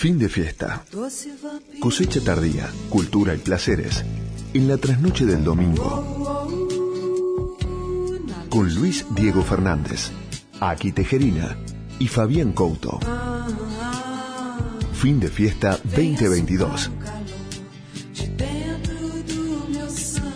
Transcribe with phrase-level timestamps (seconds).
[0.00, 0.82] Fin de fiesta.
[1.78, 4.02] Cosecha tardía, cultura y placeres.
[4.54, 6.48] En la trasnoche del domingo.
[8.48, 10.10] Con Luis Diego Fernández,
[10.58, 11.54] Aki Tejerina
[11.98, 12.98] y Fabián Couto.
[14.94, 16.90] Fin de fiesta 2022.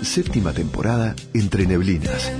[0.02, 2.30] Séptima temporada entre neblinas.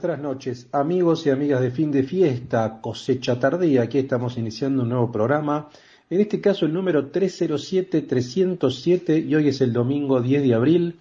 [0.00, 3.82] Buenas noches, amigos y amigas de fin de fiesta, cosecha tardía.
[3.82, 5.68] Aquí estamos iniciando un nuevo programa.
[6.08, 11.00] En este caso el número 307-307 y hoy es el domingo 10 de abril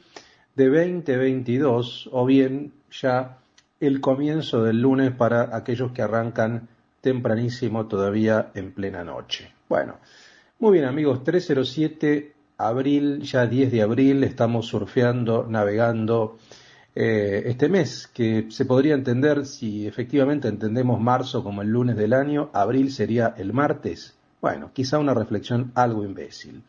[0.56, 3.38] de 2022 o bien ya
[3.80, 6.68] el comienzo del lunes para aquellos que arrancan
[7.02, 9.52] tempranísimo todavía en plena noche.
[9.70, 9.98] Bueno,
[10.60, 16.40] muy bien amigos, 307 abril, ya 10 de abril, estamos surfeando, navegando
[17.00, 22.12] eh, este mes, que se podría entender si efectivamente entendemos marzo como el lunes del
[22.12, 24.16] año, abril sería el martes.
[24.42, 26.64] Bueno, quizá una reflexión algo imbécil.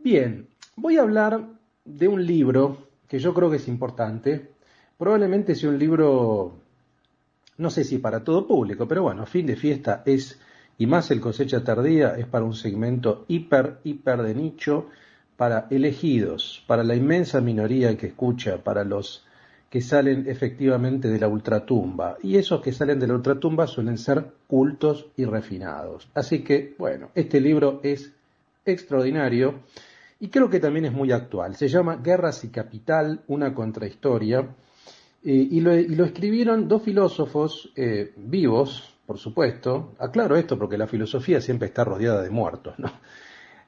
[0.00, 1.46] Bien, voy a hablar
[1.84, 4.50] de un libro que yo creo que es importante.
[4.98, 6.56] Probablemente sea un libro,
[7.56, 10.40] no sé si para todo público, pero bueno, fin de fiesta es,
[10.76, 14.88] y más el cosecha tardía, es para un segmento hiper, hiper de nicho
[15.40, 19.24] para elegidos, para la inmensa minoría que escucha, para los
[19.70, 22.18] que salen efectivamente de la ultratumba.
[22.22, 26.10] Y esos que salen de la ultratumba suelen ser cultos y refinados.
[26.12, 28.12] Así que, bueno, este libro es
[28.66, 29.60] extraordinario
[30.20, 31.56] y creo que también es muy actual.
[31.56, 34.40] Se llama Guerras y Capital, una contrahistoria.
[35.24, 35.72] Eh, y, lo,
[36.04, 39.94] escribieron dos filósofos eh, vivos, por supuesto.
[40.00, 42.92] Aclaro esto porque la filosofía siempre está rodeada de muertos, ¿no?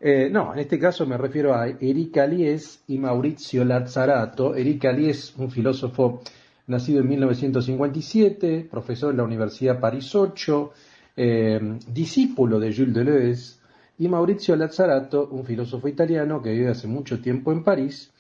[0.05, 4.53] Eh, no, en este caso me refiero a Eric Alies y Maurizio Lazzarato.
[4.57, 6.23] Eric Alies, un filósofo
[6.67, 10.73] nacido en 1957, profesor en la Universidad París 8,
[11.17, 13.61] eh, discípulo de Jules Deleuze,
[13.97, 18.11] y Maurizio Lazzarato, un filósofo italiano que vive hace mucho tiempo en París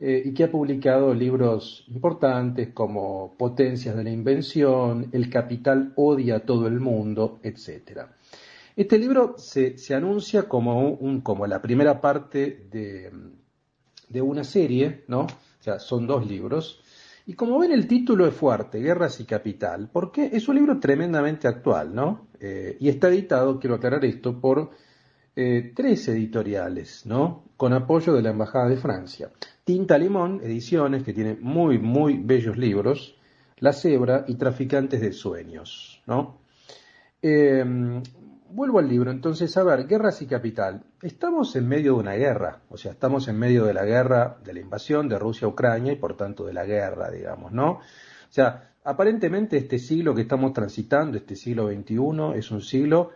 [0.00, 6.38] eh, y que ha publicado libros importantes como Potencias de la Invención, El Capital odia
[6.38, 8.08] a todo el mundo, etc.
[8.78, 13.10] Este libro se, anuncia como, la primera parte de,
[14.08, 15.22] de, una serie, ¿no?
[15.22, 15.28] O
[15.58, 16.80] sea, son dos libros.
[17.26, 21.48] Y como ven, el título es fuerte, Guerras y Capital, porque es un libro tremendamente
[21.48, 22.28] actual, ¿no?
[22.38, 24.70] Eh, y está editado, quiero aclarar esto, por
[25.34, 27.46] eh, tres editoriales, ¿no?
[27.56, 29.32] Con apoyo de la Embajada de Francia.
[29.64, 33.16] Tinta Limón, ediciones, que tiene muy, muy bellos libros,
[33.56, 36.38] La Cebra y Traficantes de Sueños, ¿no?
[37.20, 37.64] Eh,
[38.50, 40.84] vuelvo al libro, entonces, a ver, guerras y capital.
[41.02, 44.52] Estamos en medio de una guerra, o sea, estamos en medio de la guerra, de
[44.54, 47.72] la invasión de Rusia a Ucrania y por tanto de la guerra, digamos, ¿no?
[47.72, 53.10] O sea, aparentemente este siglo que estamos transitando, este siglo XXI, es un siglo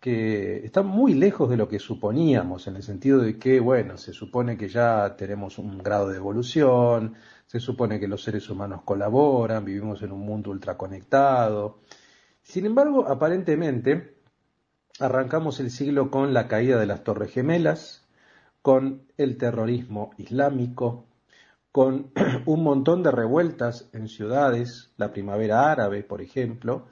[0.00, 4.12] que está muy lejos de lo que suponíamos, en el sentido de que, bueno, se
[4.12, 7.14] supone que ya tenemos un grado de evolución,
[7.46, 11.80] se supone que los seres humanos colaboran, vivimos en un mundo ultraconectado.
[12.42, 14.17] Sin embargo, aparentemente,
[15.00, 18.04] Arrancamos el siglo con la caída de las Torres Gemelas,
[18.62, 21.06] con el terrorismo islámico,
[21.70, 22.10] con
[22.46, 26.88] un montón de revueltas en ciudades, la primavera árabe, por ejemplo,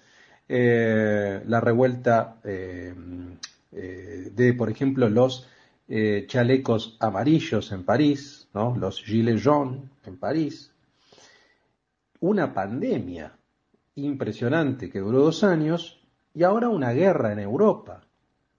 [0.49, 2.95] eh, la revuelta eh,
[3.73, 5.49] eh, de, por ejemplo, los
[6.27, 8.77] chalecos amarillos en París, ¿no?
[8.77, 10.73] los gilets jaunes en París,
[12.19, 13.37] una pandemia
[13.95, 15.96] impresionante que duró dos años
[16.37, 18.03] y ahora una guerra en Europa.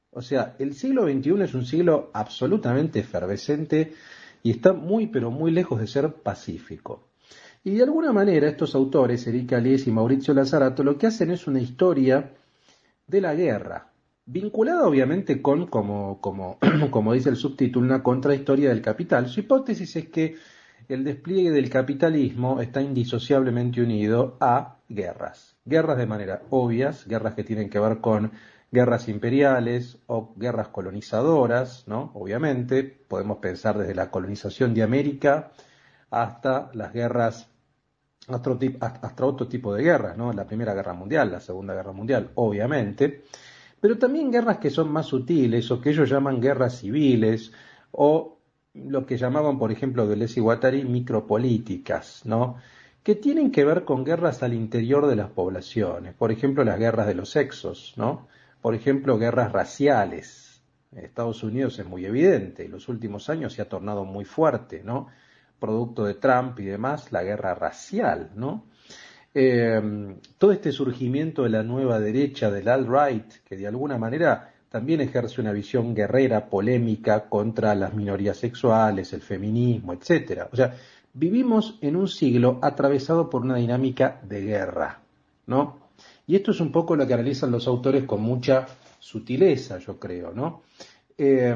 [0.09, 3.93] O sea, el siglo XXI es un siglo absolutamente efervescente
[4.41, 7.09] y está muy pero muy lejos de ser pacífico.
[7.63, 11.45] Y de alguna manera estos autores, Erika Alies y Mauricio Lazarato, lo que hacen es
[11.45, 12.33] una historia
[13.05, 13.91] de la guerra,
[14.25, 16.57] vinculada obviamente con, como, como,
[16.89, 19.27] como dice el subtítulo, una contrahistoria del capital.
[19.27, 20.35] Su hipótesis es que
[20.89, 25.55] el despliegue del capitalismo está indisociablemente unido a guerras.
[25.65, 28.31] Guerras de manera obvias, guerras que tienen que ver con
[28.71, 32.11] guerras imperiales o guerras colonizadoras, ¿no?
[32.13, 35.51] Obviamente, podemos pensar desde la colonización de América
[36.09, 37.49] hasta las guerras,
[38.27, 40.31] hasta otro tipo de guerras, ¿no?
[40.31, 43.23] La Primera Guerra Mundial, la Segunda Guerra Mundial, obviamente,
[43.79, 47.51] pero también guerras que son más sutiles o que ellos llaman guerras civiles
[47.91, 48.36] o
[48.85, 52.57] lo que llamaban, por ejemplo, Deleuze y Guattari, micropolíticas, ¿no?
[53.07, 57.07] que tienen que ver con guerras al interior de las poblaciones, por ejemplo, las guerras
[57.07, 58.27] de los sexos, ¿no?
[58.61, 63.61] Por ejemplo, guerras raciales, En Estados Unidos es muy evidente, en los últimos años se
[63.61, 65.07] ha tornado muy fuerte, ¿no?
[65.57, 68.65] Producto de Trump y demás, la guerra racial, ¿no?
[69.33, 69.81] Eh,
[70.37, 75.41] todo este surgimiento de la nueva derecha, del alt-right, que de alguna manera también ejerce
[75.41, 80.49] una visión guerrera, polémica contra las minorías sexuales, el feminismo, etcétera.
[80.51, 80.75] O sea,
[81.13, 84.99] vivimos en un siglo atravesado por una dinámica de guerra,
[85.45, 85.87] ¿no?
[86.27, 88.67] Y esto es un poco lo que analizan los autores con mucha
[88.99, 90.61] sutileza, yo creo, ¿no?
[91.17, 91.55] Eh,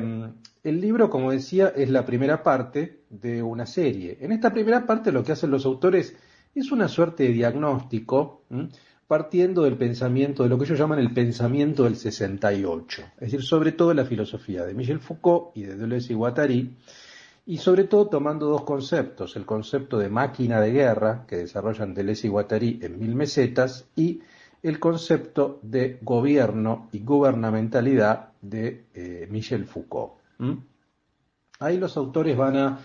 [0.64, 4.18] el libro, como decía, es la primera parte de una serie.
[4.22, 6.16] En esta primera parte lo que hacen los autores
[6.54, 8.44] es una suerte de diagnóstico,
[9.12, 13.74] partiendo del pensamiento, de lo que ellos llaman el pensamiento del 68, es decir, sobre
[13.74, 16.78] todo la filosofía de Michel Foucault y de Deleuze y Guattari,
[17.46, 22.28] y sobre todo tomando dos conceptos, el concepto de máquina de guerra que desarrollan Deleuze
[22.28, 24.22] y Guattari en Mil Mesetas y
[24.64, 30.14] el concepto de gobierno y gubernamentalidad de eh, Michel Foucault.
[31.60, 32.80] Ahí los autores van a,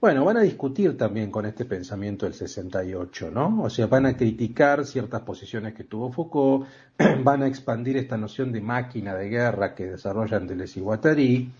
[0.00, 3.62] bueno, van a discutir también con este pensamiento del 68, ¿no?
[3.62, 6.66] O sea, van a criticar ciertas posiciones que tuvo Foucault,
[7.22, 11.50] van a expandir esta noción de máquina de guerra que desarrollan Deleuze y Guattari,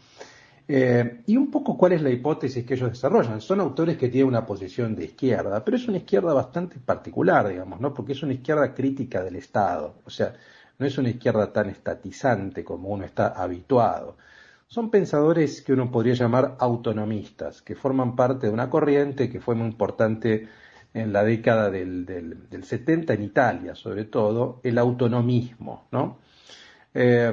[0.67, 3.41] eh, y un poco cuál es la hipótesis que ellos desarrollan.
[3.43, 7.81] Son autores que tienen una posición de izquierda, pero es una izquierda bastante particular, digamos,
[7.81, 7.93] ¿no?
[7.93, 9.97] Porque es una izquierda crítica del Estado.
[10.07, 10.33] O sea,
[10.79, 14.17] no es una izquierda tan estatizante como uno está habituado.
[14.73, 19.57] Son pensadores que uno podría llamar autonomistas, que forman parte de una corriente que fue
[19.57, 20.47] muy importante
[20.95, 26.19] en la década del, del, 70 en Italia, sobre todo, el autonomismo, ¿no?
[26.95, 27.33] Eh,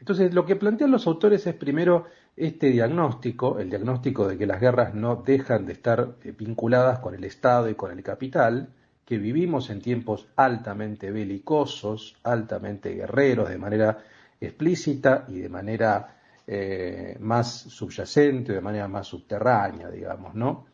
[0.00, 2.06] entonces, lo que plantean los autores es primero
[2.36, 7.14] este diagnóstico, el diagnóstico de que las guerras no dejan de estar eh, vinculadas con
[7.14, 8.70] el Estado y con el capital,
[9.04, 13.98] que vivimos en tiempos altamente belicosos, altamente guerreros, de manera
[14.40, 16.16] explícita y de manera
[16.54, 20.66] eh, más subyacente, de manera más subterránea, digamos, ¿no?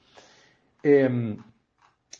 [0.83, 1.37] Em,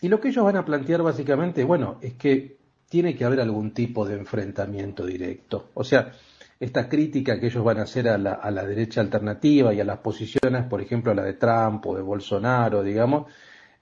[0.01, 2.57] y lo que ellos van a plantear básicamente, bueno, es que
[2.89, 5.71] tiene que haber algún tipo de enfrentamiento directo.
[5.75, 6.13] O sea,
[6.61, 10.63] esta crítica que ellos van a hacer a la, derecha alternativa y a las posiciones,
[10.67, 13.27] por ejemplo, a la de Trump o de Bolsonaro, digamos,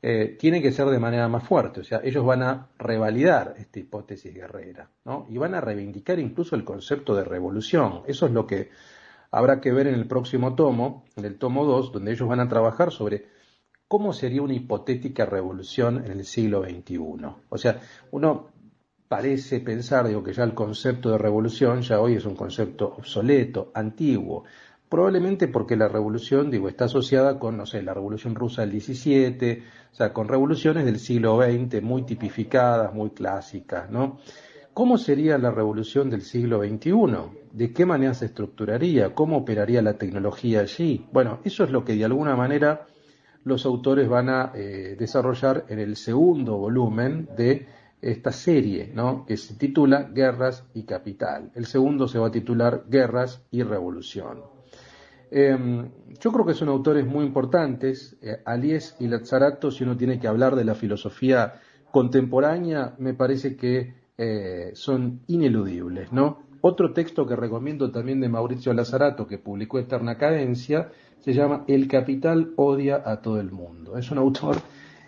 [0.00, 1.80] eh, tiene que ser de manera más fuerte.
[1.80, 5.26] O sea, ellos van a revalidar esta hipótesis guerrera, ¿no?
[5.28, 8.04] Y van a reivindicar incluso el concepto de revolución.
[8.06, 8.70] Eso es lo que
[9.36, 12.48] habrá que ver en el próximo tomo, en el tomo 2, donde ellos van a
[12.48, 13.26] trabajar sobre
[13.86, 16.98] cómo sería una hipotética revolución en el siglo XXI.
[17.50, 17.78] O sea,
[18.12, 18.48] uno
[19.08, 23.72] parece pensar, digo, que ya el concepto de revolución ya hoy es un concepto obsoleto,
[23.74, 24.44] antiguo,
[24.88, 29.62] probablemente porque la revolución, digo, está asociada con, no sé, la revolución rusa del 17,
[29.92, 34.18] o sea, con revoluciones del siglo XX muy tipificadas, muy clásicas, ¿no?
[34.76, 36.90] ¿Cómo sería la revolución del siglo XXI?
[37.50, 39.14] ¿De qué manera se estructuraría?
[39.14, 41.06] ¿Cómo operaría la tecnología allí?
[41.12, 42.86] Bueno, eso es lo que de alguna manera
[43.44, 47.66] los autores van a eh, desarrollar en el segundo volumen de
[48.02, 49.24] esta serie, ¿no?
[49.24, 51.52] que se titula Guerras y Capital.
[51.54, 54.42] El segundo se va a titular Guerras y Revolución.
[55.30, 55.88] Em,
[56.20, 58.18] yo creo que son autores muy importantes.
[58.20, 63.56] Eh, Alies y Lazzarato, si uno tiene que hablar de la filosofía contemporánea, me parece
[63.56, 66.10] que eh, son ineludibles.
[66.10, 66.38] ¿no?
[66.62, 70.90] Otro texto que recomiendo también de Mauricio Lazzarato, que publicó Eterna Cadencia,
[71.20, 73.98] se llama El capital odia a todo el mundo.
[73.98, 74.56] Es un autor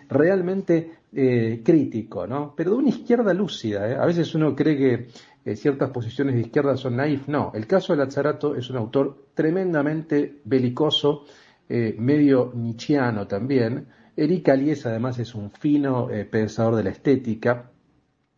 [0.09, 2.53] realmente eh, crítico, ¿no?
[2.55, 3.89] Pero de una izquierda lúcida.
[3.89, 3.95] ¿eh?
[3.95, 7.27] A veces uno cree que ciertas posiciones de izquierda son naif.
[7.27, 11.25] No, el caso de Lazzarato es un autor tremendamente belicoso,
[11.67, 13.87] medio nietzscheano también.
[14.15, 17.71] Eric Alies además es un fino pensador de la estética.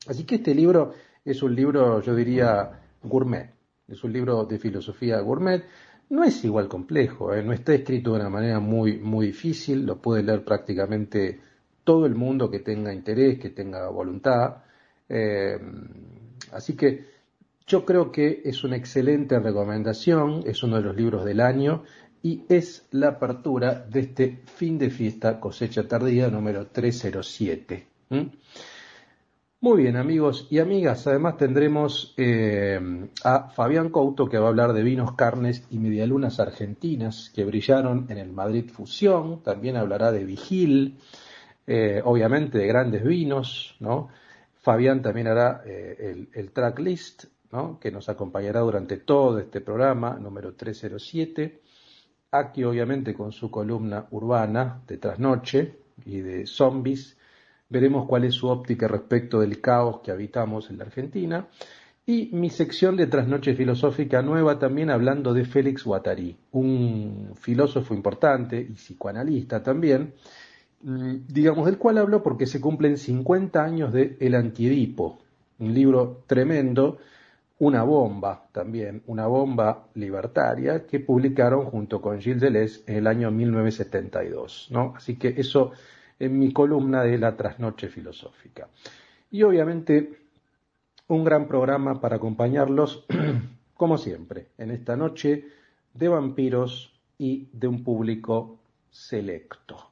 [0.07, 0.93] Así que este libro
[1.23, 3.53] es un libro, yo diría, gourmet.
[3.87, 5.63] Es un libro de filosofía gourmet.
[6.09, 10.23] No es igual complejo, no está escrito de una manera muy, muy difícil, lo puede
[10.23, 11.39] leer prácticamente
[11.83, 14.57] todo el mundo que tenga interés, que tenga voluntad.
[15.07, 15.57] Eh,
[16.51, 17.05] así que
[17.65, 21.83] yo creo que es una excelente recomendación, es uno de los libros del año
[22.21, 27.87] y es la apertura de este fin de fiesta cosecha tardía número 307.
[29.63, 32.79] Muy bien amigos y amigas, además tendremos eh,
[33.23, 38.07] a Fabián Couto que va a hablar de vinos, carnes y medialunas argentinas que brillaron
[38.09, 40.97] en el Madrid Fusión, también hablará de Vigil,
[41.67, 44.09] eh, obviamente de grandes vinos, ¿no?
[44.55, 47.79] Fabián también hará eh, el, tracklist, ¿no?
[47.79, 51.61] Que nos acompañará durante todo este programa, número 307.
[52.31, 57.15] Aquí, obviamente, con su columna urbana de trasnoche y de zombies,
[57.71, 61.47] veremos cuál es su óptica respecto del caos que habitamos en la Argentina.
[62.05, 68.59] Y mi sección de Trasnoche Filosófica Nueva también hablando de Félix Guattari, un filósofo importante
[68.59, 70.13] y psicoanalista también,
[70.81, 75.19] mm, digamos, del cual hablo porque se cumplen 50 años de El Antiedipo,
[75.59, 76.97] un libro tremendo,
[77.59, 83.29] una bomba también, una bomba libertaria que publicaron junto con Gilles Deleuze en el año
[83.29, 84.69] 1972.
[84.71, 84.93] ¿no?
[84.97, 85.71] Así que eso
[86.21, 88.69] en mi columna de la trasnoche filosófica.
[89.31, 90.19] Y obviamente
[91.07, 93.05] un gran programa para acompañarlos,
[93.73, 95.47] como siempre, en esta noche
[95.93, 98.59] de vampiros y de un público
[98.91, 99.89] selecto.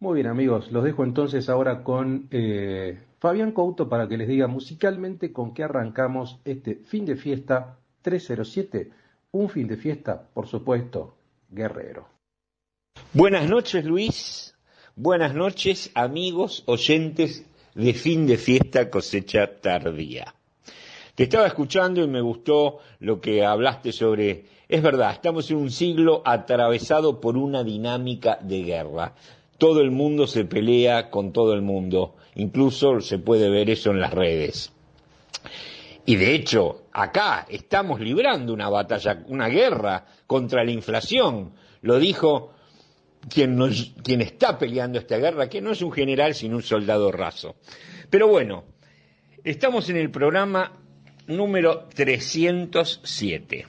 [0.00, 4.46] Muy bien amigos, los dejo entonces ahora con eh, Fabián Couto para que les diga
[4.46, 8.90] musicalmente con qué arrancamos este fin de fiesta 307,
[9.32, 11.16] un fin de fiesta, por supuesto,
[11.50, 12.08] guerrero.
[13.12, 14.55] Buenas noches Luis,
[14.98, 20.34] buenas noches amigos oyentes de fin de fiesta cosecha tardía.
[21.14, 24.46] Te estaba escuchando y me gustó lo que hablaste sobre...
[24.68, 29.12] Es verdad, estamos en un siglo atravesado por una dinámica de guerra.
[29.58, 32.16] Todo el mundo se pelea con todo el mundo.
[32.34, 34.72] Incluso se puede ver eso en las redes.
[36.06, 41.52] Y de hecho, acá estamos librando una batalla, una guerra contra la inflación.
[41.82, 42.55] Lo dijo
[43.28, 43.58] quien,
[44.02, 47.56] quien está peleando esta guerra, que no es un general, sino un soldado raso.
[48.10, 48.64] Pero bueno,
[49.44, 50.72] estamos en el programa
[51.26, 53.66] número 307.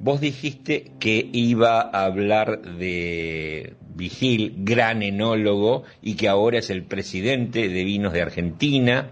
[0.00, 6.84] Vos dijiste que iba a hablar de Vigil, gran enólogo, y que ahora es el
[6.84, 9.10] presidente de Vinos de Argentina,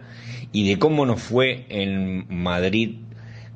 [0.53, 3.01] y de cómo nos fue en Madrid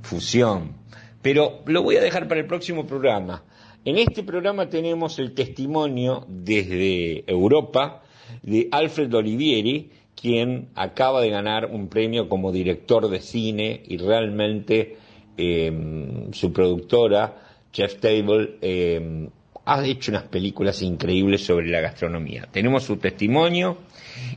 [0.03, 0.77] Fusión.
[1.23, 3.45] Pero lo voy a dejar para el próximo programa.
[3.83, 8.03] En este programa tenemos el testimonio desde Europa
[8.43, 14.99] de Alfred Olivieri, quien acaba de ganar un premio como director de cine y realmente
[15.39, 17.39] em, su productora,
[17.73, 19.31] Jeff Table, em,
[19.65, 22.49] ha hecho unas películas increíbles sobre la gastronomía.
[22.53, 23.79] Tenemos su testimonio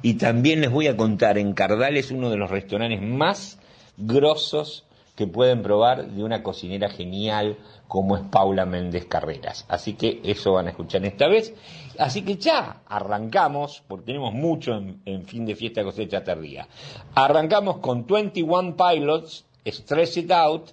[0.02, 3.60] y también les voy a contar, en Cardal es uno de los restaurantes más
[3.98, 4.86] grosos
[5.16, 9.66] que pueden probar de una cocinera genial como es Paula Méndez Carreras.
[9.70, 11.54] Así que eso van a escuchar esta vez.
[12.00, 16.68] Así que ya arrancamos, porque tenemos mucho en, fin de fiesta cosecha tardía.
[17.14, 20.72] Arrancamos con 21 Pilots, Stress It Out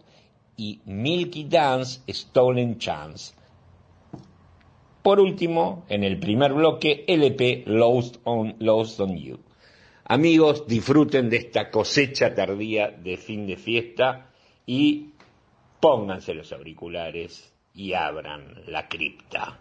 [0.57, 3.35] y Milky Dance, Stolen Chance.
[5.03, 9.39] Por último, en el primer bloque, LP Lost on, Lost on You.
[10.05, 14.30] Amigos, disfruten de esta cosecha tardía de fin de fiesta
[14.73, 15.15] y
[15.81, 19.59] pónganse los auriculares y abran la cripta.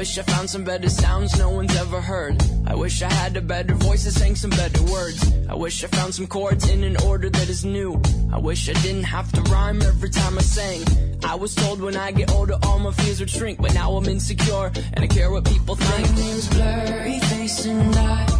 [0.00, 2.42] wish I found some better sounds no one's ever heard.
[2.66, 5.30] I wish I had a better voice that sang some better words.
[5.46, 8.00] I wish I found some chords in an order that is new.
[8.32, 11.09] I wish I didn't have to rhyme every time I sang.
[11.24, 14.06] I was told when I get older all my fears would shrink, but now I'm
[14.06, 16.10] insecure and I care what people think.
[16.10, 18.39] My name's Blurry Face and I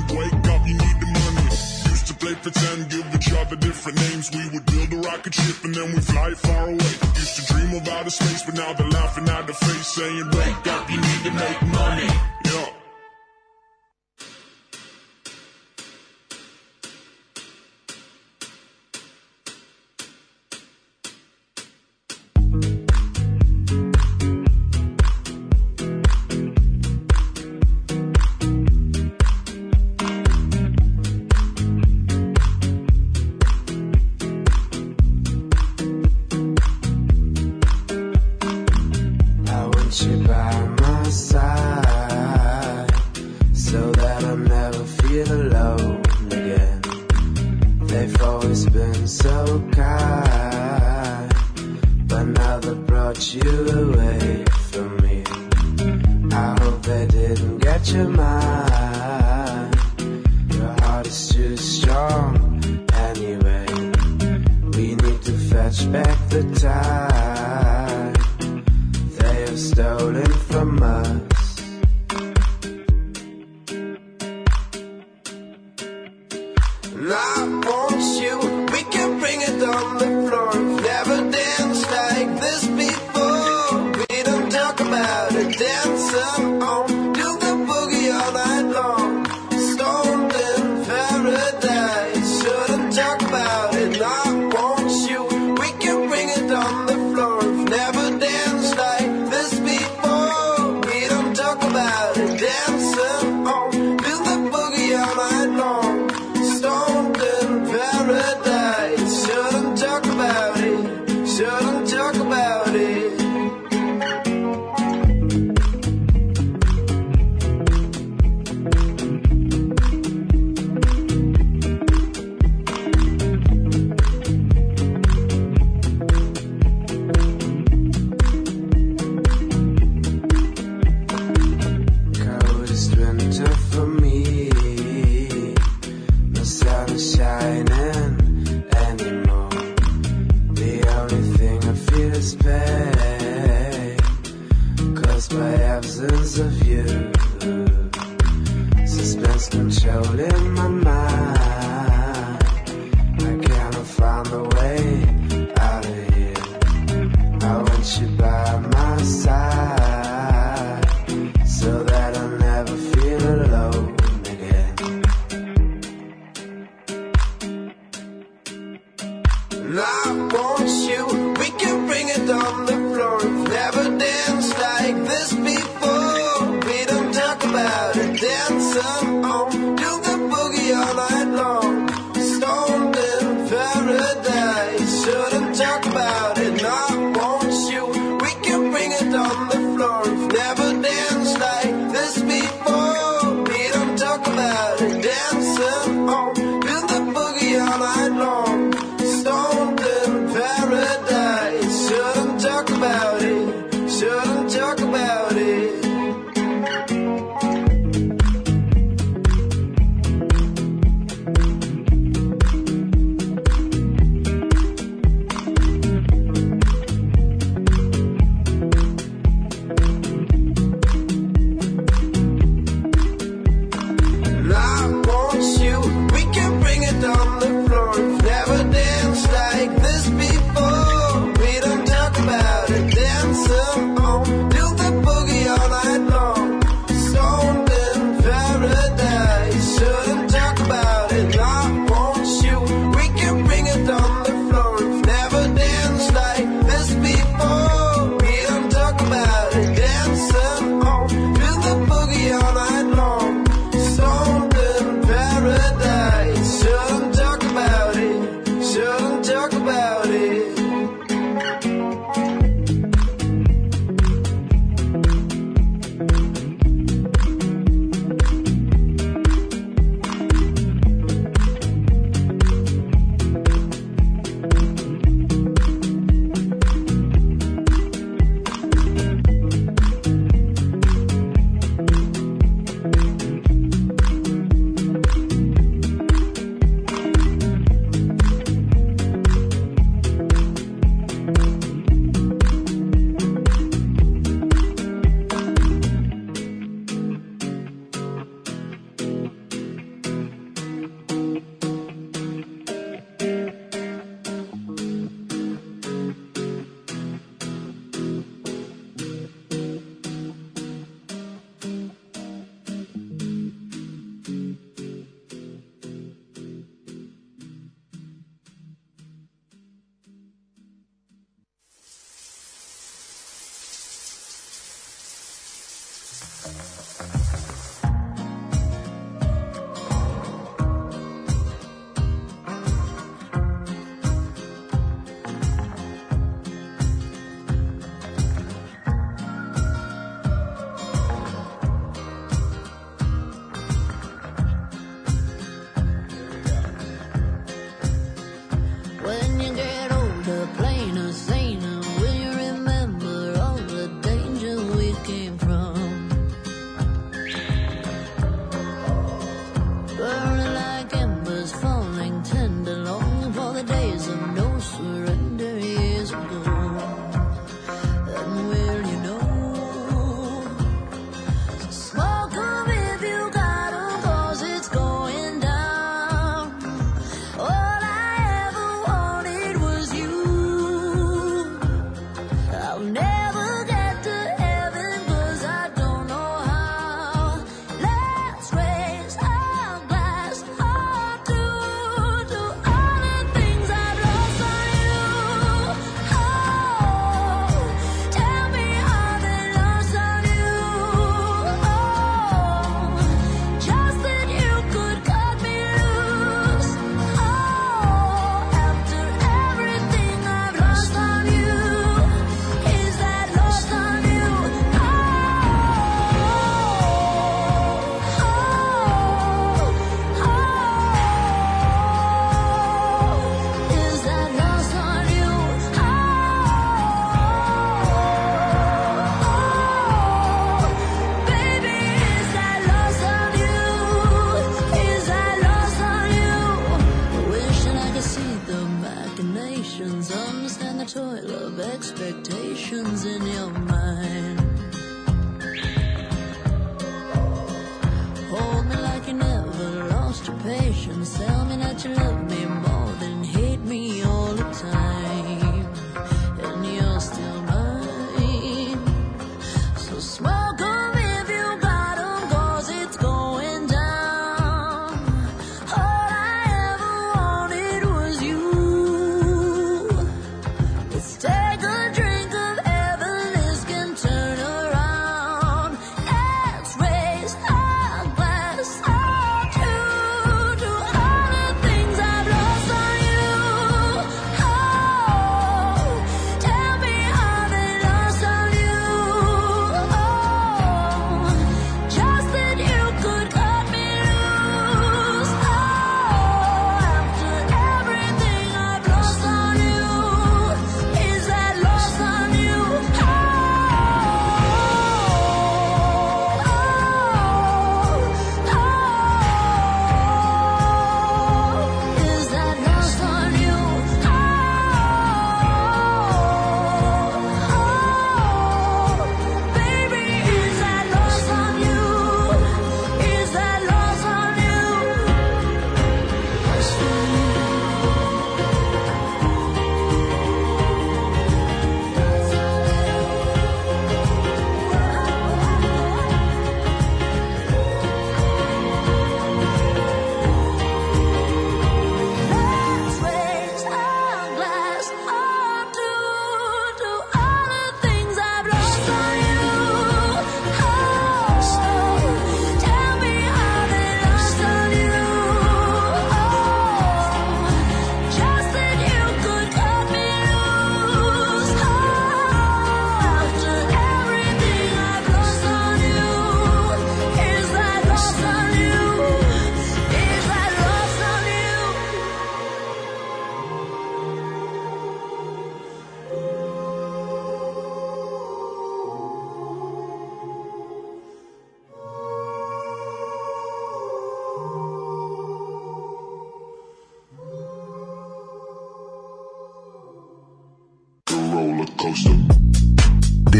[2.35, 4.31] play pretend, give each other different names.
[4.31, 6.93] We would build a rocket ship and then we'd fly far away.
[7.15, 10.67] Used to dream of outer space, but now they're laughing at the face, saying, Wake
[10.67, 11.70] up, you need to make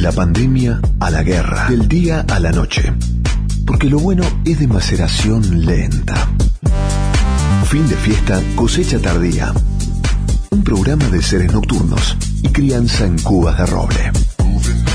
[0.01, 2.91] la pandemia a la guerra, del día a la noche.
[3.67, 6.27] Porque lo bueno es de maceración lenta.
[7.65, 9.53] Fin de fiesta, cosecha tardía.
[10.49, 14.11] Un programa de seres nocturnos y crianza en cubas de roble.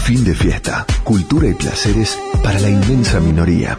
[0.03, 3.79] Fin de fiesta, cultura y placeres para la inmensa minoría.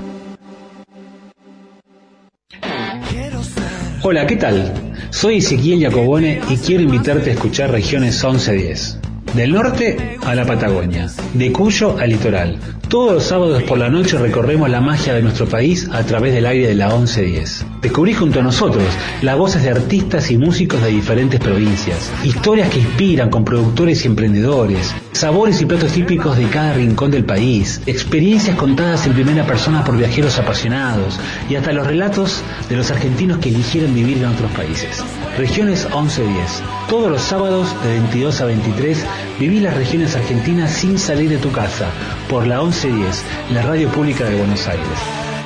[4.01, 4.73] Hola, ¿qué tal?
[5.09, 8.96] Soy Ezequiel Jacobone y quiero invitarte a escuchar Regiones 1110
[9.37, 12.57] Del norte a la Patagonia, de Cuyo al litoral.
[12.89, 16.47] Todos los sábados por la noche recorremos la magia de nuestro país a través del
[16.47, 17.65] aire de la 1110.
[17.83, 18.83] Descubrí junto a nosotros
[19.21, 24.07] las voces de artistas y músicos de diferentes provincias, historias que inspiran con productores y
[24.07, 29.83] emprendedores, sabores y platos típicos de cada rincón del país, experiencias contadas en primera persona
[29.83, 34.51] por viajeros apasionados y hasta los relatos de los argentinos que eligieron vivir en otros
[34.51, 35.03] países.
[35.37, 36.61] Regiones 1110.
[36.87, 39.05] Todos los sábados de 22 a 23
[39.39, 41.89] viví las regiones argentinas sin salir de tu casa
[42.29, 44.85] por la 1110, la radio pública de Buenos Aires.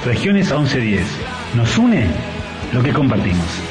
[0.05, 1.05] Regiones 1110.
[1.55, 2.07] Nos une
[2.73, 3.70] lo que compartimos.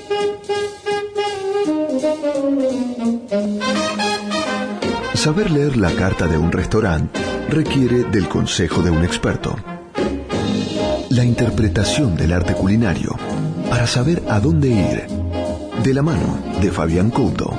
[5.13, 7.17] Saber leer la carta de un restaurante
[7.47, 9.55] requiere del consejo de un experto.
[11.09, 13.15] La interpretación del arte culinario
[13.69, 15.07] para saber a dónde ir.
[15.81, 17.57] De la mano de Fabián Couto.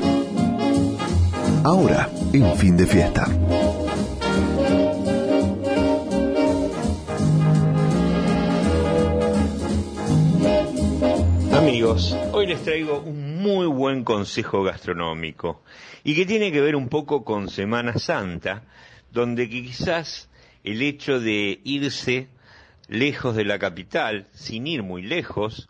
[1.64, 3.26] Ahora, en fin de fiesta.
[11.56, 15.62] Amigos, hoy les traigo un muy buen consejo gastronómico
[16.04, 18.62] y que tiene que ver un poco con Semana Santa,
[19.10, 20.30] donde quizás
[20.62, 22.28] el hecho de irse
[22.86, 25.68] lejos de la capital, sin ir muy lejos,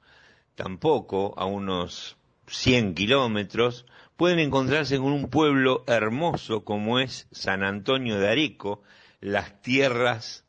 [0.55, 3.87] tampoco a unos 100 kilómetros,
[4.19, 8.83] pueden encontrarse en un pueblo hermoso como es San Antonio de Areco,
[9.23, 10.45] las tierras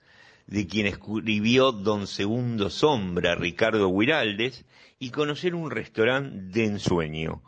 [0.47, 4.65] de quien escribió Don Segundo Sombra, Ricardo Huiraldes,
[5.03, 7.43] y conocer un restaurante de ensueño,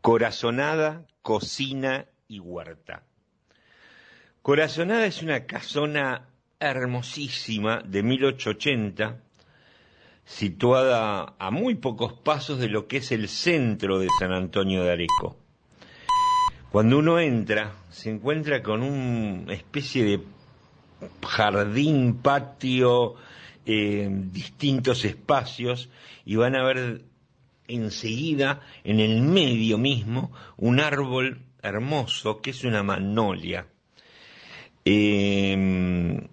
[0.00, 3.02] Corazonada, Cocina y Huerta.
[4.40, 6.28] Corazonada es una casona
[6.60, 9.20] hermosísima de 1880,
[10.24, 14.92] situada a muy pocos pasos de lo que es el centro de San Antonio de
[14.92, 15.36] Areco.
[16.70, 20.20] Cuando uno entra, se encuentra con una especie de
[21.26, 23.16] jardín, patio,
[23.66, 25.88] eh, distintos espacios
[26.24, 27.02] y van a ver
[27.68, 33.66] enseguida en el medio mismo un árbol hermoso que es una magnolia
[34.84, 36.28] eh,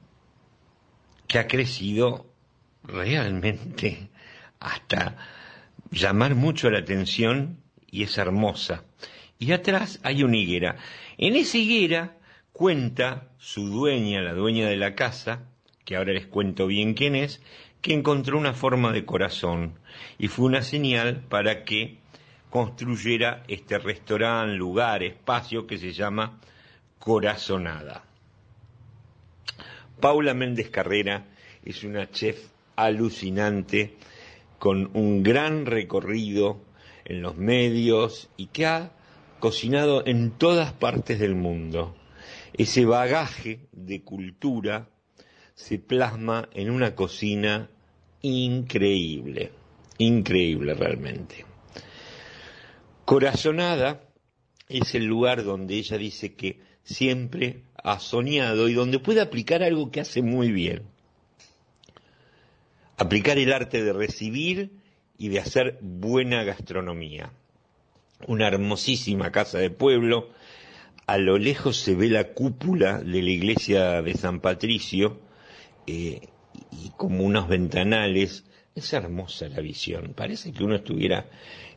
[1.27, 2.33] que ha crecido
[2.83, 4.09] realmente
[4.59, 5.15] hasta
[5.91, 7.61] llamar mucho la atención
[7.91, 8.83] y es hermosa.
[9.37, 10.77] Y atrás hay una higuera.
[11.17, 12.17] En esa higuera
[12.51, 15.47] cuenta su dueña, la dueña de la casa,
[15.89, 17.41] que ahora les cuento bien quién es,
[17.82, 19.80] que encontró una forma de corazón
[20.19, 21.97] y fue una señal para que
[22.52, 26.39] construyera este restaurante, lugar, espacio que se llama
[26.99, 28.04] Corazonada.
[29.99, 31.25] Paula Méndez Carrera
[31.65, 32.38] es una chef
[32.75, 33.95] alucinante
[34.60, 36.62] con un gran recorrido
[37.04, 38.91] en los medios y que ha
[39.39, 41.95] cocinado en todas partes del mundo.
[42.54, 44.88] Ese bagaje de cultura
[45.60, 47.69] se plasma en una cocina
[48.22, 49.52] increíble,
[49.98, 51.45] increíble realmente.
[53.04, 54.02] Corazonada
[54.69, 59.91] es el lugar donde ella dice que siempre ha soñado y donde puede aplicar algo
[59.91, 60.84] que hace muy bien.
[62.95, 64.72] Aplicar el arte de recibir
[65.17, 67.34] y de hacer buena gastronomía.
[68.28, 70.30] Una hermosísima casa de pueblo.
[71.06, 75.28] A lo lejos se ve la cúpula de la iglesia de San Patricio
[75.87, 76.21] eh,
[76.71, 78.45] y como unos ventanales.
[78.75, 80.13] Es hermosa la visión.
[80.15, 81.25] Parece que uno estuviera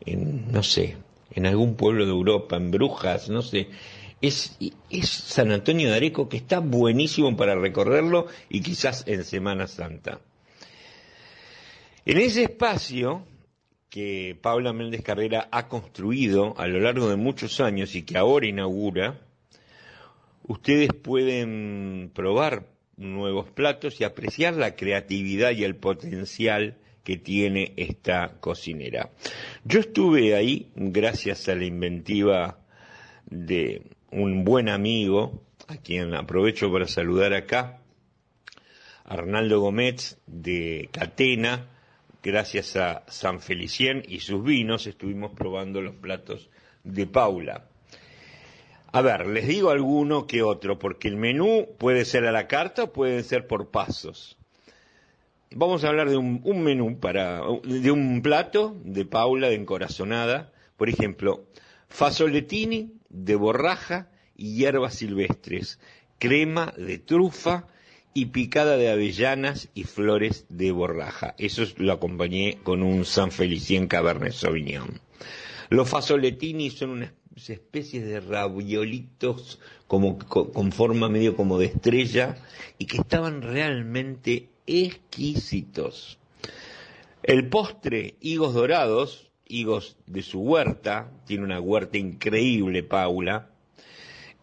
[0.05, 0.97] en, no sé,
[1.33, 3.69] en algún pueblo de Europa, en Brujas, no sé
[4.23, 4.57] es,
[5.03, 10.21] San Antonio de Areco que está buenísimo para recorrerlo y quizás en Semana Santa.
[12.05, 13.27] En ese espacio
[13.91, 18.47] que Paula Méndez Carrera ha construido a lo largo de muchos años y que ahora
[18.47, 19.21] inaugura,
[20.45, 28.37] ustedes pueden probar nuevos platos y apreciar la creatividad y el potencial que tiene esta
[28.41, 29.11] cocinera.
[29.65, 32.59] Yo estuve ahí gracias a la inventiva
[33.27, 37.81] de un buen amigo, a quien aprovecho para saludar acá,
[39.05, 41.69] Arnaldo Gómez de Catena,
[42.23, 46.51] gracias a San Felicien y sus vinos, estuvimos probando los platos
[46.85, 47.69] de Paula.
[48.95, 52.85] A ver, les digo alguno que otro, porque el menú puede ser a la carta
[52.85, 54.37] o puede ser por pasos.
[55.51, 60.91] Vamos a hablar de un, menú para, de un plato de Paula de encorazonada, por
[60.91, 61.47] ejemplo,
[61.89, 65.79] fasoletini de borraja y hierbas silvestres,
[66.19, 67.67] crema de trufa
[68.13, 71.35] y picada de avellanas y flores de borraja.
[71.39, 75.01] Eso lo acompañé con un San Felicien Cabernet Sauvignon.
[75.71, 82.37] Los fasoletini son unas especies de raviolitos como, con forma medio como de estrella
[82.79, 86.19] y que estaban realmente exquisitos.
[87.23, 93.51] El postre, higos dorados, higos de su huerta, tiene una huerta increíble Paula,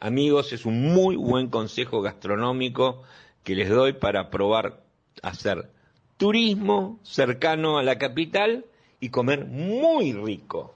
[0.00, 3.04] Amigos, es un muy buen consejo gastronómico
[3.44, 4.82] que les doy para probar
[5.22, 5.70] hacer
[6.16, 8.64] turismo cercano a la capital
[8.98, 10.75] y comer muy rico.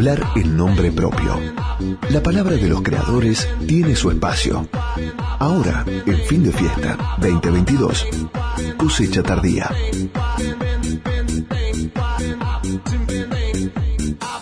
[0.00, 1.38] Hablar en nombre propio.
[2.08, 4.66] La palabra de los creadores tiene su espacio.
[5.38, 8.06] Ahora, en fin de fiesta 2022,
[8.78, 9.70] cosecha tardía.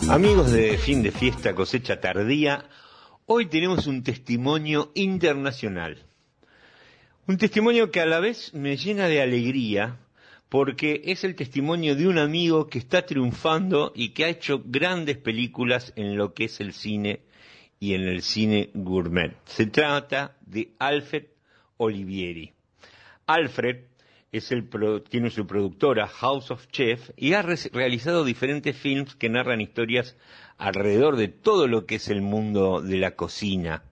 [0.08, 2.68] Amigos de fin de fiesta cosecha tardía,
[3.26, 6.06] hoy tenemos un testimonio internacional.
[7.26, 9.98] Un testimonio que a la vez me llena de alegría
[10.48, 15.18] porque es el testimonio de un amigo que está triunfando y que ha hecho grandes
[15.18, 17.20] películas en lo que es el cine
[17.80, 19.36] y en el cine gourmet.
[19.44, 21.24] Se trata de Alfred
[21.76, 22.52] Olivieri.
[23.26, 23.76] Alfred
[25.08, 30.16] tiene su productora House of Chef y ha re- realizado diferentes films que narran historias
[30.58, 33.84] alrededor de todo lo que es el mundo de la cocina.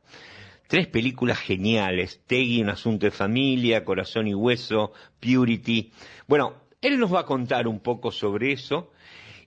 [0.66, 5.92] Tres películas geniales, Tegui, Un asunto de familia, Corazón y hueso, Purity.
[6.26, 8.92] Bueno, él nos va a contar un poco sobre eso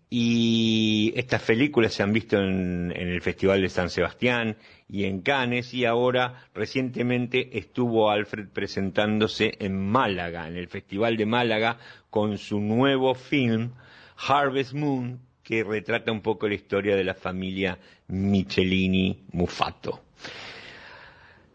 [0.09, 4.57] y estas películas se han visto en, en el Festival de San Sebastián
[4.87, 11.25] y en Cannes y ahora recientemente estuvo Alfred presentándose en Málaga, en el Festival de
[11.25, 11.77] Málaga,
[12.09, 13.71] con su nuevo film
[14.27, 20.01] Harvest Moon, que retrata un poco la historia de la familia Michelini Mufato.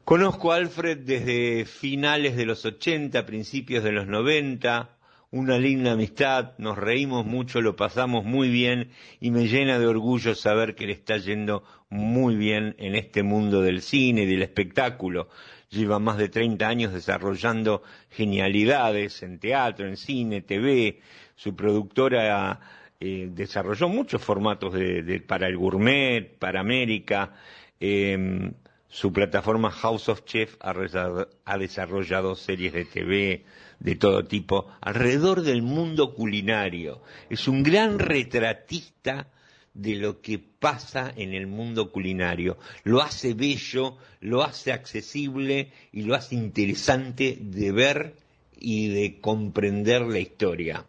[0.04, 4.90] Conozco a Alfred desde finales de los 80, principios de los 90,
[5.30, 8.90] una linda amistad, nos reímos mucho, lo pasamos muy bien
[9.20, 13.62] y me llena de orgullo saber que le está yendo muy bien en este mundo
[13.62, 15.28] del cine y del espectáculo.
[15.70, 21.00] Lleva más de 30 años desarrollando genialidades en teatro, en cine, TV.
[21.34, 22.60] Su productora
[23.00, 27.32] eh, desarrolló muchos formatos de- de- para el gourmet, para América.
[27.80, 28.52] Eh,
[28.94, 33.44] su plataforma House of Chef ha, desarrollado series de TV
[33.80, 37.02] de todo tipo alrededor del mundo culinario.
[37.28, 39.26] Es un gran retratista
[39.74, 42.56] de lo que pasa en el mundo culinario.
[42.84, 48.14] Lo hace bello, lo hace accesible y lo hace interesante de ver
[48.60, 50.86] y de comprender la historia.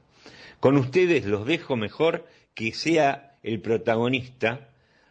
[0.60, 4.70] Con ustedes los dejo mejor que sea el protagonista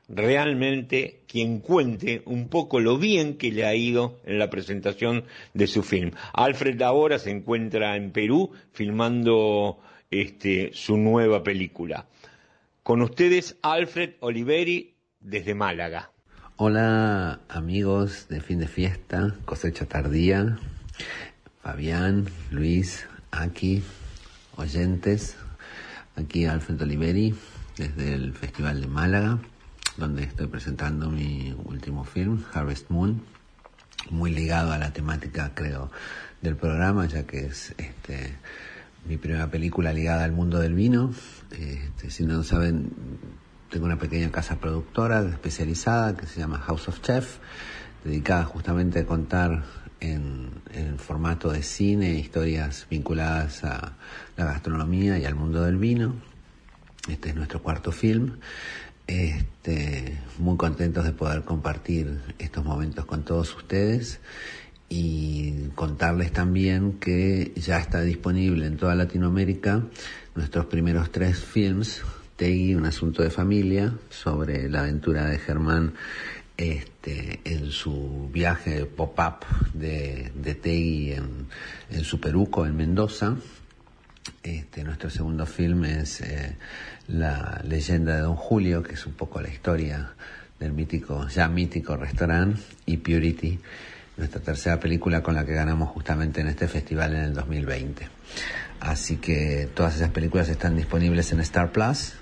[0.08, 5.24] realmente quien cuente un poco lo bien que le ha ido en la presentación
[5.54, 6.12] de su film.
[6.32, 9.78] Alfred ahora se encuentra en Perú filmando
[10.10, 12.06] este, su nueva película.
[12.82, 16.10] Con ustedes Alfred Oliveri desde Málaga.
[16.56, 20.58] Hola amigos de fin de fiesta, cosecha tardía,
[21.62, 23.82] Fabián, Luis, aquí,
[24.56, 25.36] oyentes,
[26.14, 27.34] aquí Alfred Oliveri
[27.76, 29.38] desde el Festival de Málaga,
[29.96, 33.22] donde estoy presentando mi último film, Harvest Moon,
[34.10, 35.90] muy ligado a la temática creo
[36.42, 38.36] del programa, ya que es este
[39.06, 41.12] mi primera película ligada al mundo del vino.
[41.50, 42.90] Este, si no saben,
[43.70, 47.38] tengo una pequeña casa productora especializada que se llama House of Chef,
[48.02, 49.64] dedicada justamente a contar
[50.00, 53.92] en, en formato de cine, historias vinculadas a
[54.36, 56.14] la gastronomía y al mundo del vino.
[57.08, 58.38] Este es nuestro cuarto film.
[59.06, 64.20] Este, muy contentos de poder compartir estos momentos con todos ustedes
[64.88, 69.82] y contarles también que ya está disponible en toda Latinoamérica
[70.34, 72.02] nuestros primeros tres films,
[72.36, 75.94] Tegui, un asunto de familia, sobre la aventura de Germán
[76.56, 81.46] este, en su viaje pop-up de, de Tegui en,
[81.90, 83.36] en Superuco, en Mendoza.
[84.42, 86.56] Este, nuestro segundo film es eh,
[87.08, 90.12] La leyenda de Don Julio, que es un poco la historia
[90.58, 93.58] del mítico, ya mítico restaurante, y Purity,
[94.16, 98.08] nuestra tercera película con la que ganamos justamente en este festival en el 2020.
[98.80, 102.14] Así que todas esas películas están disponibles en Star Plus.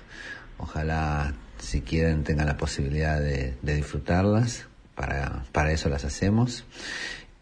[0.57, 4.65] Ojalá, si quieren, tengan la posibilidad de, de disfrutarlas.
[4.95, 6.65] Para, para eso las hacemos.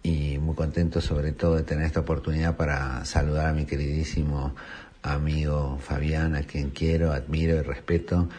[0.03, 4.55] Y muy contento sobre todo de tener esta oportunidad para saludar a mi queridísimo
[5.03, 8.29] amigo Fabián, a quien quiero, admiro y respeto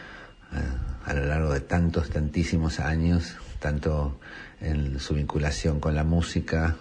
[0.51, 4.19] a, a lo largo de tantos, tantísimos años, tanto
[4.59, 6.75] en su vinculación con la música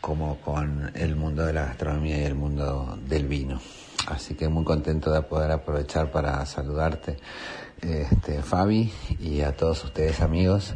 [0.00, 3.60] como con el mundo de la gastronomía y el mundo del vino.
[4.08, 7.18] Así que muy contento de poder aprovechar para saludarte,
[7.80, 10.74] este, Fabi, y a todos ustedes amigos.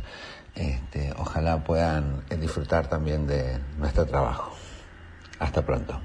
[0.57, 4.53] Este, ojalá puedan disfrutar también de nuestro trabajo.
[5.39, 6.01] Hasta pronto.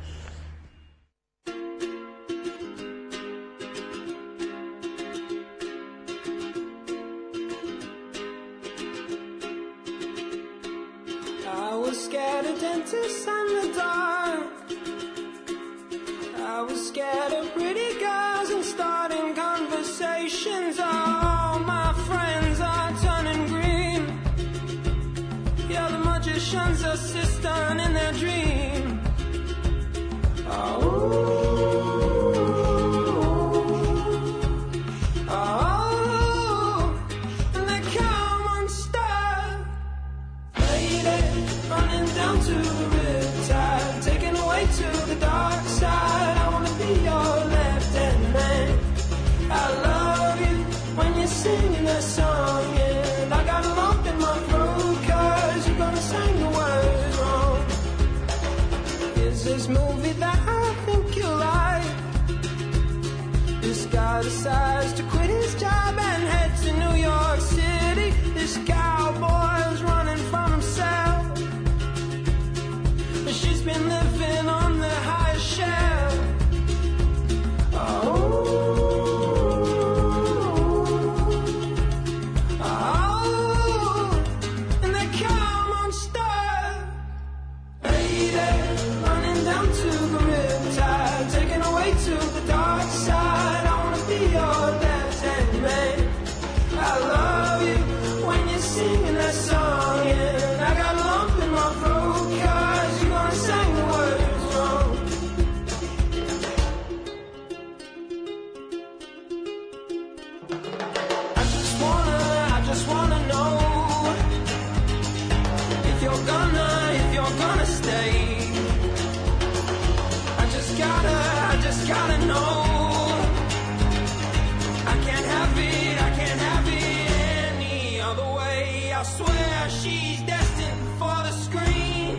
[129.01, 132.17] I swear she's destined for the screen.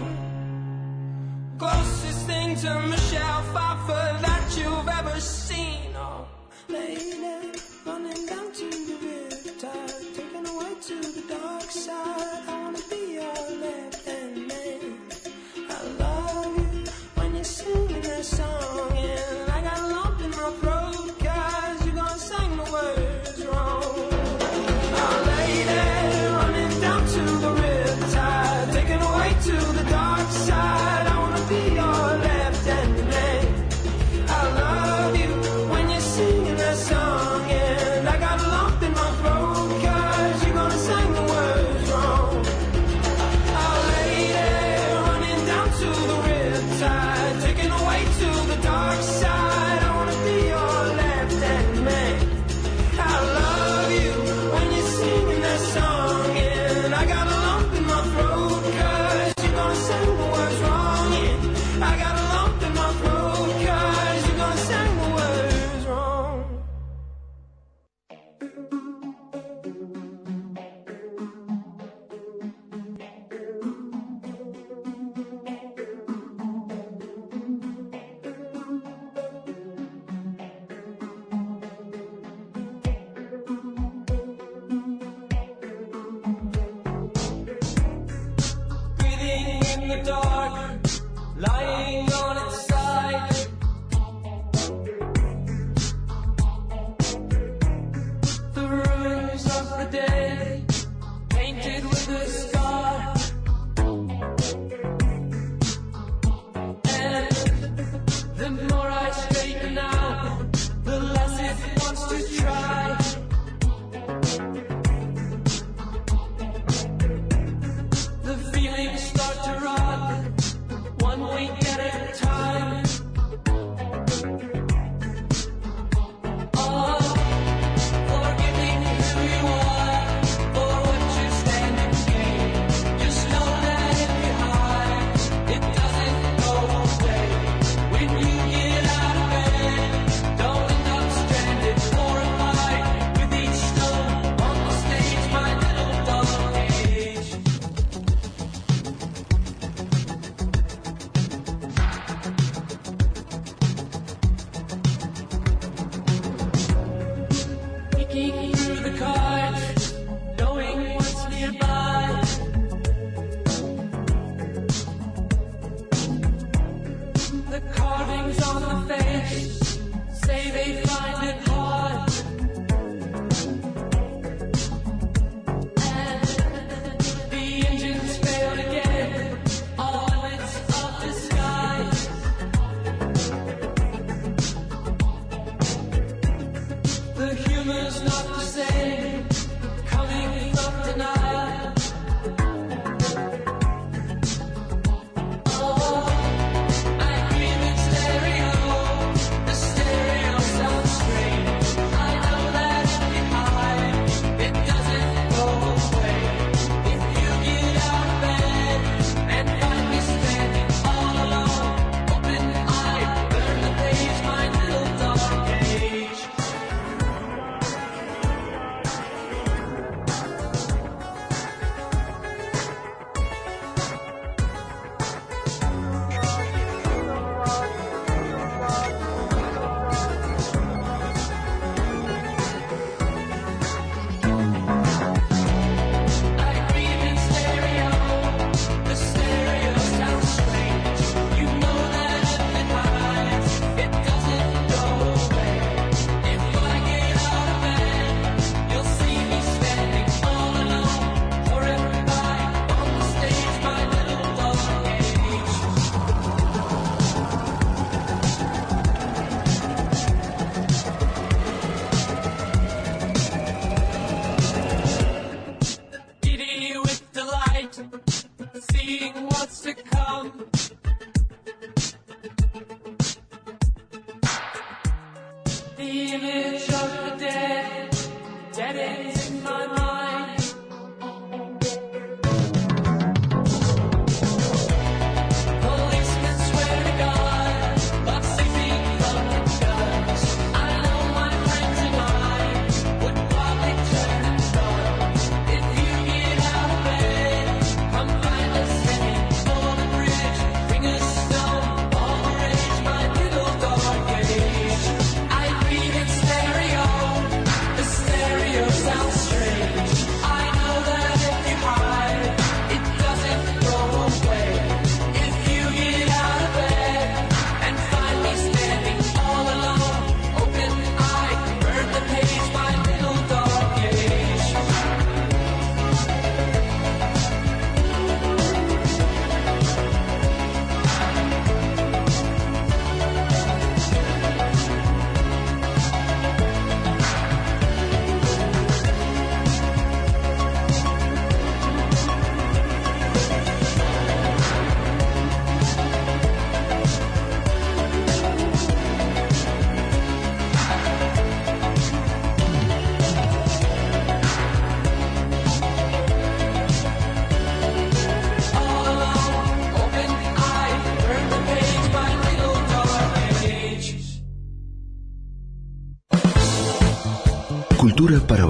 [1.56, 5.94] Closest thing to Michelle Pfeiffer that you've ever seen.
[5.94, 6.26] Oh,
[6.68, 7.52] lady,
[7.86, 12.61] running down to the riptide, taken away to the dark side.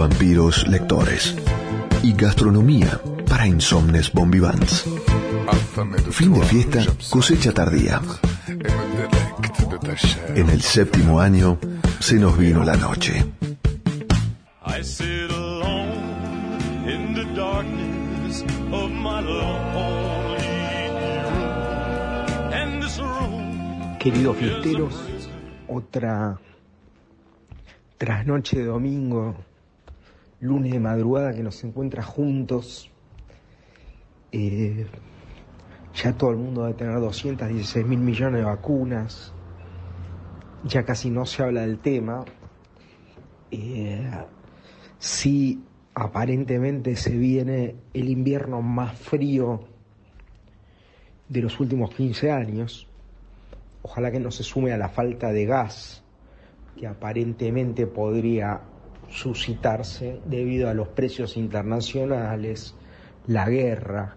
[0.03, 1.37] vampiros lectores
[2.03, 4.85] y gastronomía para insomnes bombivans.
[6.11, 8.01] Fin de fiesta, cosecha tardía.
[10.35, 11.57] En el séptimo año
[12.01, 13.25] se nos vino la noche.
[24.01, 25.05] Queridos fiesteros,
[25.69, 26.41] otra
[27.99, 29.52] trasnoche de domingo
[30.43, 32.91] lunes de madrugada que nos encuentra juntos.
[34.33, 34.87] Eh,
[35.95, 39.33] ya todo el mundo debe tener 216 mil millones de vacunas.
[40.65, 42.25] Ya casi no se habla del tema.
[43.53, 44.11] Eh,
[44.99, 45.63] sí,
[45.95, 49.61] aparentemente se viene el invierno más frío
[51.29, 52.89] de los últimos 15 años.
[53.83, 56.03] Ojalá que no se sume a la falta de gas
[56.77, 58.63] que aparentemente podría
[59.13, 62.75] suscitarse debido a los precios internacionales,
[63.27, 64.17] la guerra,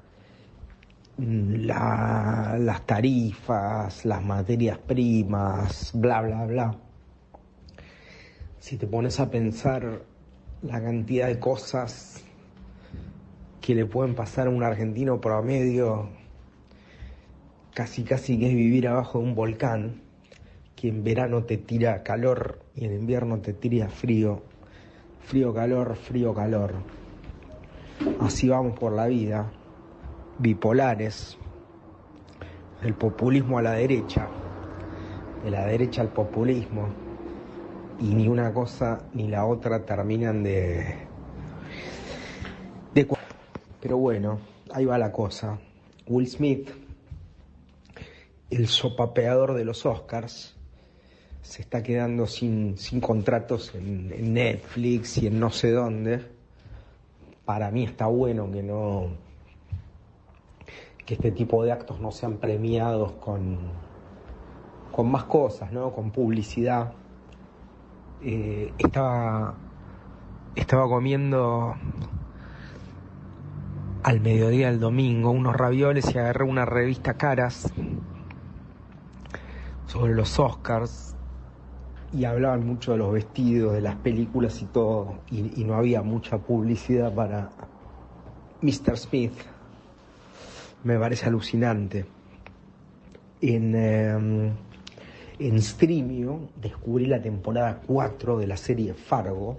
[1.18, 6.76] la- las tarifas, las materias primas, bla, bla, bla.
[8.60, 10.02] Si te pones a pensar
[10.62, 12.24] la cantidad de cosas
[13.62, 16.10] que le pueden pasar a un argentino promedio,
[17.74, 20.02] casi casi que es vivir abajo de un volcán,
[20.76, 24.44] que en verano te tira calor y en invierno te tira frío,
[25.26, 26.74] frío, calor, frío, calor.
[28.20, 29.52] Así vamos por la vida,
[30.38, 31.38] bipolares,
[32.82, 34.28] del populismo a la derecha,
[35.44, 36.90] de la derecha al populismo,
[38.00, 40.96] y ni una cosa ni la otra terminan de...
[42.94, 43.08] de
[43.82, 44.40] Pero bueno,
[44.72, 45.58] ahí va la cosa.
[46.08, 46.70] Will Smith,
[48.52, 50.55] el sopapeador de los Oscars,
[51.46, 56.26] se está quedando sin, sin contratos en, Netflix y en no sé dónde.
[57.46, 59.10] Para mí está bueno que no
[61.06, 63.60] que este tipo de actos no sean premiados con,
[64.92, 65.94] con más cosas, ¿no?
[65.94, 66.94] Con publicidad.
[68.24, 69.54] Eh, estaba,
[70.56, 71.76] estaba comiendo
[74.02, 77.72] al mediodía del domingo unos ravioles y agarré una revista Caras
[79.86, 81.15] sobre los Oscars
[82.16, 86.38] y hablaban mucho de los vestidos, de las películas y todo, y, no había mucha
[86.38, 87.50] publicidad para
[88.62, 88.98] Mr.
[88.98, 89.34] Smith.
[90.84, 92.06] Me parece alucinante.
[93.42, 94.52] En, eh,
[95.40, 99.58] en Streamio descubrí la temporada 4 de la serie Fargo.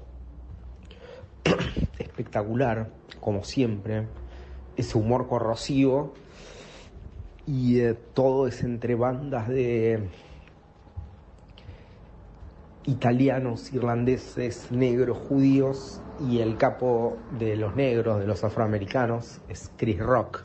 [1.98, 2.88] Espectacular,
[3.20, 4.06] como siempre.
[4.76, 6.14] Ese humor corrosivo.
[7.46, 10.08] Y eh, todo es entre bandas de
[12.86, 16.00] italianos, irlandeses, negros, judíos.
[16.30, 20.44] Y el capo de los negros, de los afroamericanos, es Chris Rock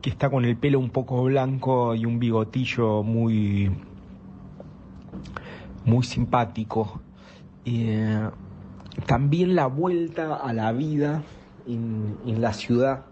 [0.00, 3.70] que está con el pelo un poco blanco y un bigotillo muy
[5.84, 7.00] muy simpático.
[7.64, 8.28] Eh,
[9.06, 11.22] también la vuelta a la vida
[11.66, 13.06] en, la ciudad,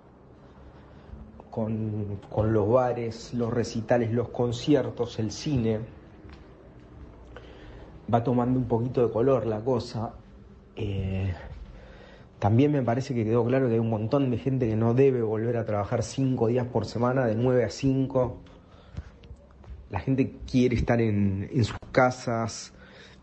[1.50, 2.18] con
[2.52, 5.80] los bares, los recitales, los conciertos, el cine.
[8.12, 10.12] Va tomando un poquito de color la cosa.
[10.76, 11.34] Eh,
[12.38, 15.22] también me parece que quedó claro que hay un montón de gente que no debe
[15.22, 18.36] volver a trabajar cinco días por semana, de 9 a 5.
[19.90, 22.74] La gente quiere estar en, sus casas,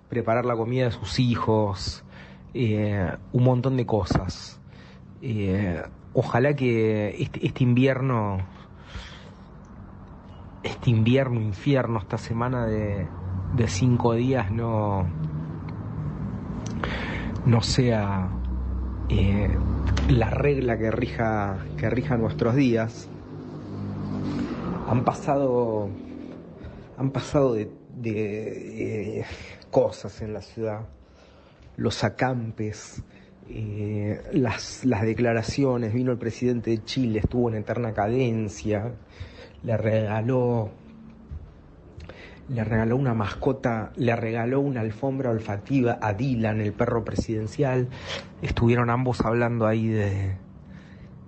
[0.09, 2.03] preparar la comida de sus hijos,
[2.53, 4.59] eh, un montón de cosas.
[5.21, 5.81] Eh,
[6.13, 8.39] ojalá que este, este invierno,
[10.63, 13.07] este invierno, infierno, esta semana de,
[13.55, 15.07] de cinco días no,
[17.45, 18.29] no sea
[19.09, 19.49] eh,
[20.09, 23.07] la regla que rija, que rija nuestros días.
[24.87, 25.89] Han pasado,
[26.97, 27.69] han pasado de,
[28.03, 29.25] eh,
[29.71, 30.81] cosas en la ciudad,
[31.77, 33.03] los acampes,
[33.49, 38.91] eh, las, las declaraciones, vino el presidente de Chile, estuvo en eterna cadencia,
[39.63, 40.69] le regaló
[42.49, 47.87] le regaló una mascota, le regaló una alfombra olfativa a Dylan, el perro presidencial.
[48.41, 50.35] Estuvieron ambos hablando ahí de,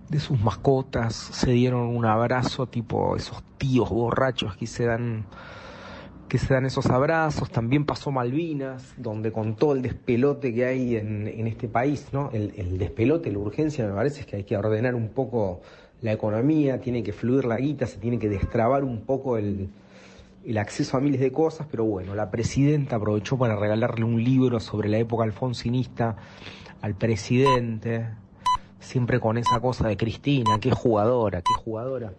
[0.10, 5.26] de sus mascotas, se dieron un abrazo tipo esos tíos borrachos que se dan
[6.28, 10.96] que se dan esos abrazos, también pasó Malvinas, donde con todo el despelote que hay
[10.96, 12.32] en, en este país, ¿no?
[12.34, 15.62] El, el despelote, la urgencia me parece es que hay que ordenar un poco
[16.02, 19.70] la economía, tiene que fluir la guita, se tiene que destrabar un poco el,
[20.46, 24.60] el acceso a miles de cosas, pero bueno, la presidenta aprovechó para regalarle un libro
[24.60, 26.16] sobre la época alfonsinista
[26.82, 28.08] al presidente,
[28.80, 32.14] siempre con esa cosa de Cristina, qué jugadora, qué jugadora.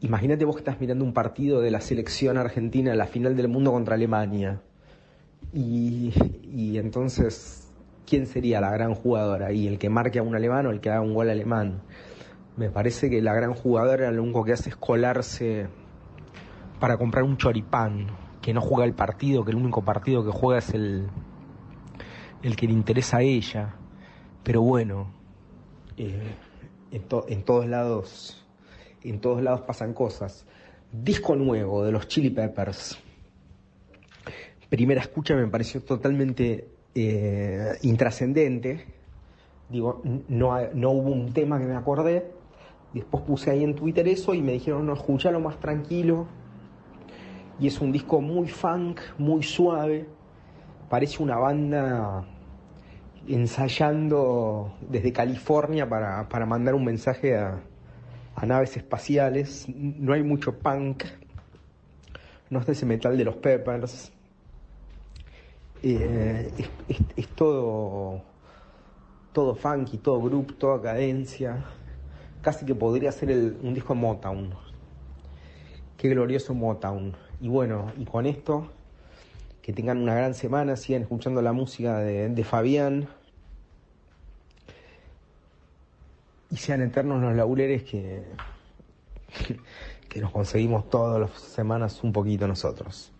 [0.00, 3.70] Imagínate vos que estás mirando un partido de la selección argentina, la final del mundo
[3.70, 4.60] contra Alemania,
[5.52, 7.68] y, y entonces,
[8.06, 9.52] ¿quién sería la gran jugadora?
[9.52, 11.82] ¿Y el que marque a un alemán o el que haga un gol alemán?
[12.56, 15.68] Me parece que la gran jugadora lo único que hace es colarse
[16.82, 18.08] para comprar un choripán,
[18.40, 21.06] que no juega el partido, que el único partido que juega es el,
[22.42, 23.76] el que le interesa a ella.
[24.42, 25.06] Pero bueno,
[25.96, 26.34] eh,
[26.90, 28.44] en, en todos lados,
[29.04, 30.44] en todos lados pasan cosas.
[30.90, 32.98] Disco nuevo de los Chili Peppers.
[34.68, 36.66] Primera escucha me pareció totalmente
[36.96, 38.86] eh, intrascendente.
[39.70, 42.32] Digo, no, no hubo un tema que me acordé.
[42.92, 46.41] Después puse ahí en Twitter eso y me dijeron, no, escúchalo más tranquilo.
[47.62, 50.04] Y es un disco muy funk, muy suave.
[50.90, 52.24] Parece una banda
[53.28, 57.60] ensayando desde California para, para mandar un mensaje a,
[58.34, 59.66] a naves espaciales.
[59.68, 61.04] No hay mucho punk.
[62.50, 64.10] No está ese metal de los Peppers.
[65.84, 66.50] Eh,
[67.14, 68.22] es, todo,
[69.32, 71.64] todo funky, todo group, toda cadencia.
[72.40, 73.30] Casi que podría ser
[73.62, 74.50] un disco de Motown.
[75.96, 77.21] Qué glorioso Motown.
[77.42, 78.68] Y bueno, y con esto,
[79.62, 83.08] que tengan una gran semana, sigan escuchando la música de, Fabián.
[86.52, 88.22] Y sean eternos los laureles que,
[90.08, 93.10] que nos conseguimos todas las semanas un poquito nosotros.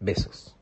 [0.00, 0.56] Besos.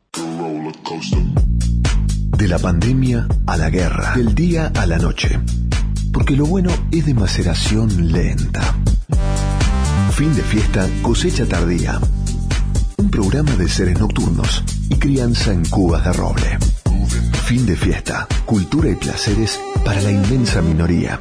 [2.37, 5.39] De la pandemia a la guerra, del día a la noche.
[6.13, 8.75] Porque lo bueno es de maceración lenta.
[10.11, 12.01] Fin de fiesta, cosecha tardía.
[12.99, 16.59] Un programa de seres nocturnos y crianza en cubas de roble.
[17.45, 21.21] Fin de fiesta, cultura y placeres para la inmensa minoría.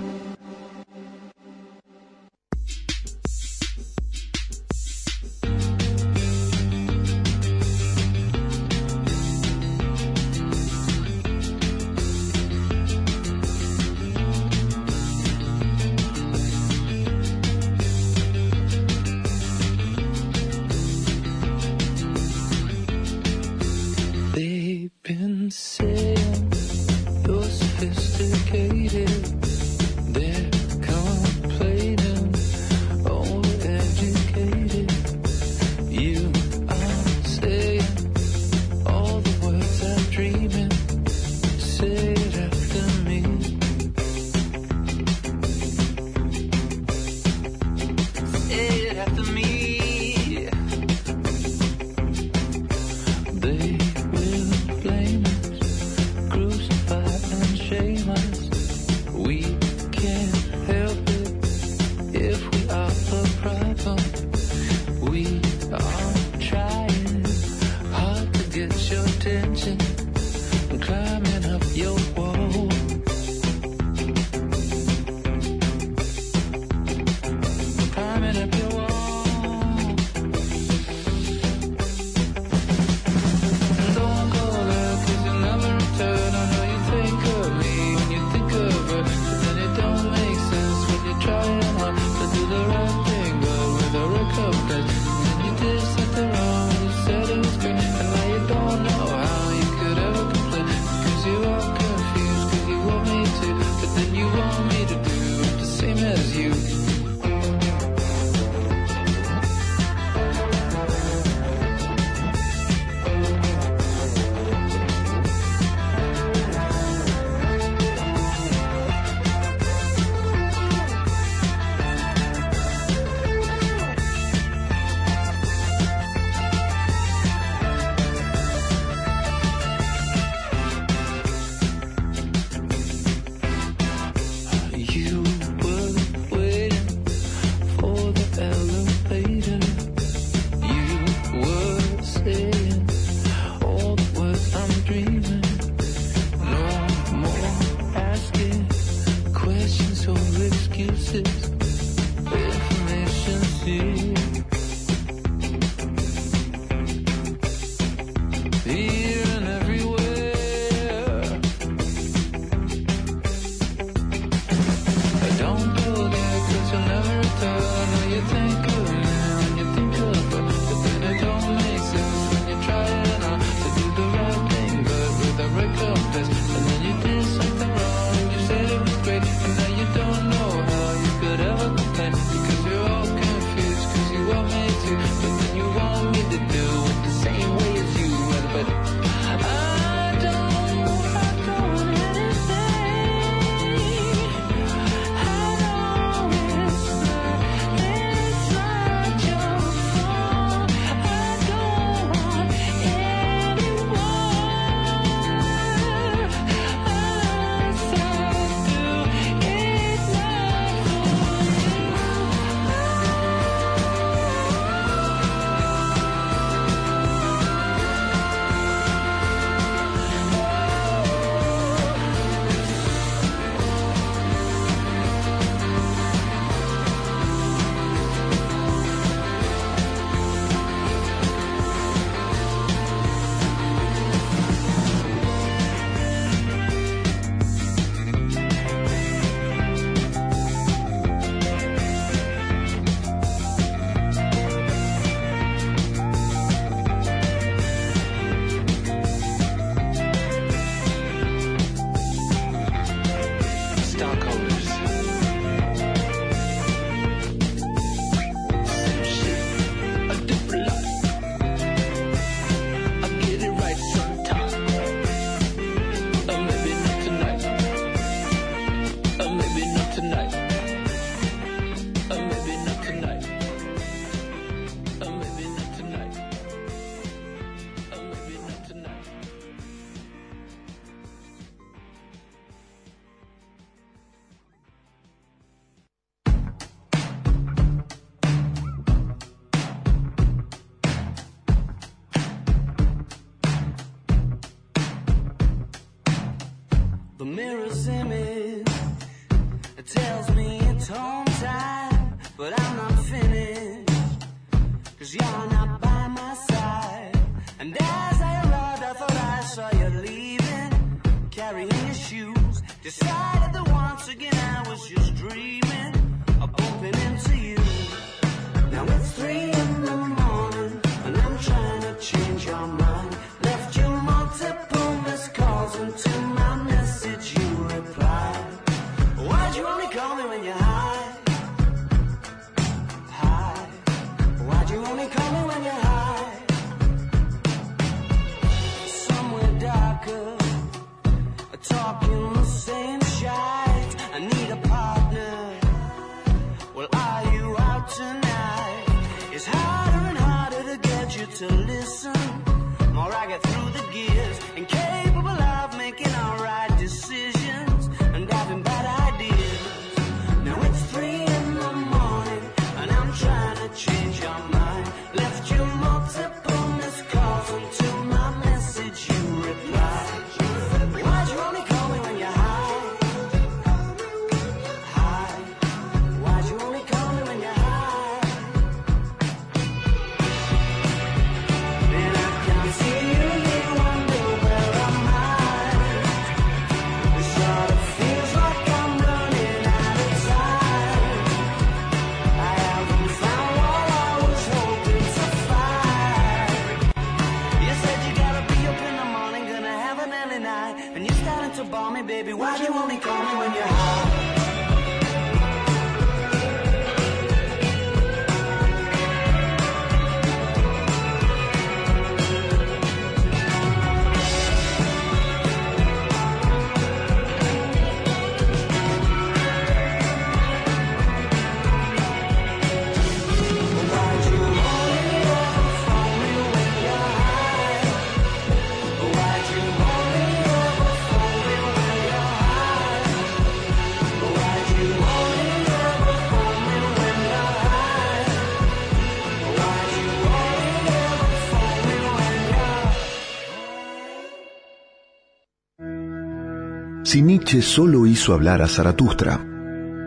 [447.05, 449.39] Si Nietzsche solo hizo hablar a Zaratustra,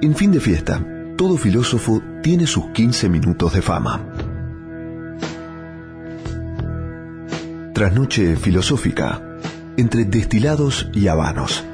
[0.03, 0.85] en fin de fiesta,
[1.17, 4.05] todo filósofo tiene sus 15 minutos de fama.
[7.73, 9.23] Trasnoche filosófica,
[9.77, 11.65] entre destilados y habanos.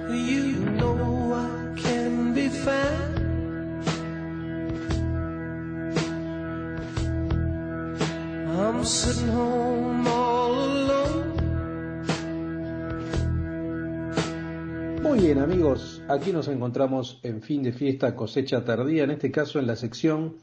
[16.25, 20.39] Aquí nos encontramos en fin de fiesta cosecha tardía, en este caso en la sección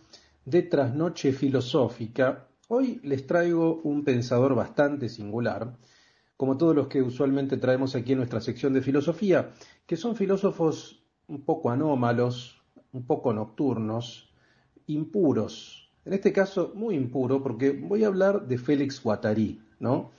[0.45, 2.49] de trasnoche filosófica.
[2.67, 5.75] Hoy les traigo un pensador bastante singular,
[6.37, 9.53] como todos los que usualmente traemos aquí en nuestra sección de filosofía,
[9.87, 12.61] que son filósofos un poco anómalos,
[12.91, 14.31] un poco nocturnos,
[14.85, 15.89] impuros.
[16.05, 20.11] En este caso, muy impuro, porque voy a hablar de Félix Guattari, ¿no?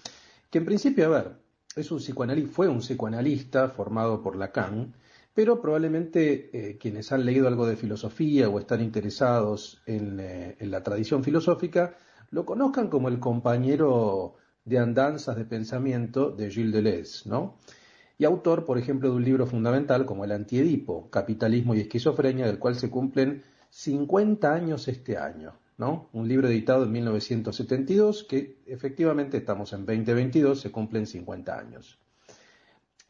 [0.51, 1.37] Que en principio, a ver,
[1.77, 4.95] es un psicoanalista, fue un psicoanalista formado por Lacan,
[5.35, 10.71] pero probablemente eh, quienes han leído algo de filosofía o están interesados en, eh, en
[10.71, 11.97] la tradición filosófica
[12.31, 17.57] lo conozcan como el compañero de andanzas de pensamiento de Gilles Deleuze, ¿no?
[18.19, 22.59] Y autor, por ejemplo, de un libro fundamental como El Antiedipo, Capitalismo y Esquizofrenia, del
[22.59, 26.09] cual se cumplen 50 años este año, ¿no?
[26.13, 31.99] Un libro editado en 1972 que efectivamente estamos en 2022, se cumplen 50 años.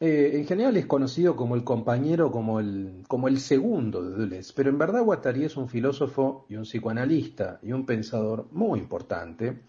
[0.05, 4.77] Eh, en general es conocido como el compañero, como el, segundo de Deleuze, pero en
[4.77, 9.61] verdad Guattari es un filósofo y un psicoanalista y un pensador muy importante.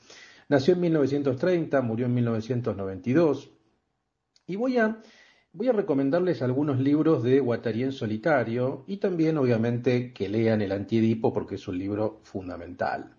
[0.48, 3.48] Nació en 1930, murió en 1992
[4.48, 5.00] y voy a,
[5.52, 11.54] recomendarles algunos libros de Guattari en solitario y también obviamente que lean El Antiedipo porque
[11.54, 13.14] es un libro fundamental.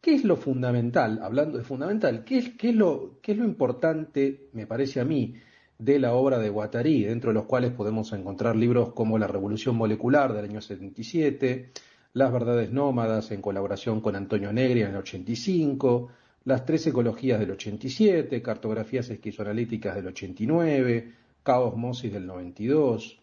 [0.00, 1.20] ¿Qué es lo fundamental?
[1.22, 5.04] Hablando de fundamental, ¿qué es, qué es, lo, qué es lo importante, me parece a
[5.04, 5.34] mí,
[5.78, 9.76] de la obra de Guattari, dentro de los cuales podemos encontrar libros como La Revolución
[9.76, 11.70] Molecular del año 77,
[12.12, 16.08] Las Verdades Nómadas en colaboración con Antonio Negri en el 85,
[16.44, 21.12] Las Tres Ecologías del 87, Cartografías Esquizoanalíticas del 89,
[21.42, 23.20] Caosmosis del 92.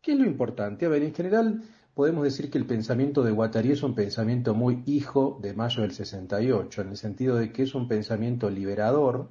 [0.00, 0.86] ¿Qué es lo importante?
[0.86, 1.62] A ver, en general
[1.94, 5.92] podemos decir que el pensamiento de Guattari es un pensamiento muy hijo de mayo del
[5.92, 9.30] 68, en el sentido de que es un pensamiento liberador,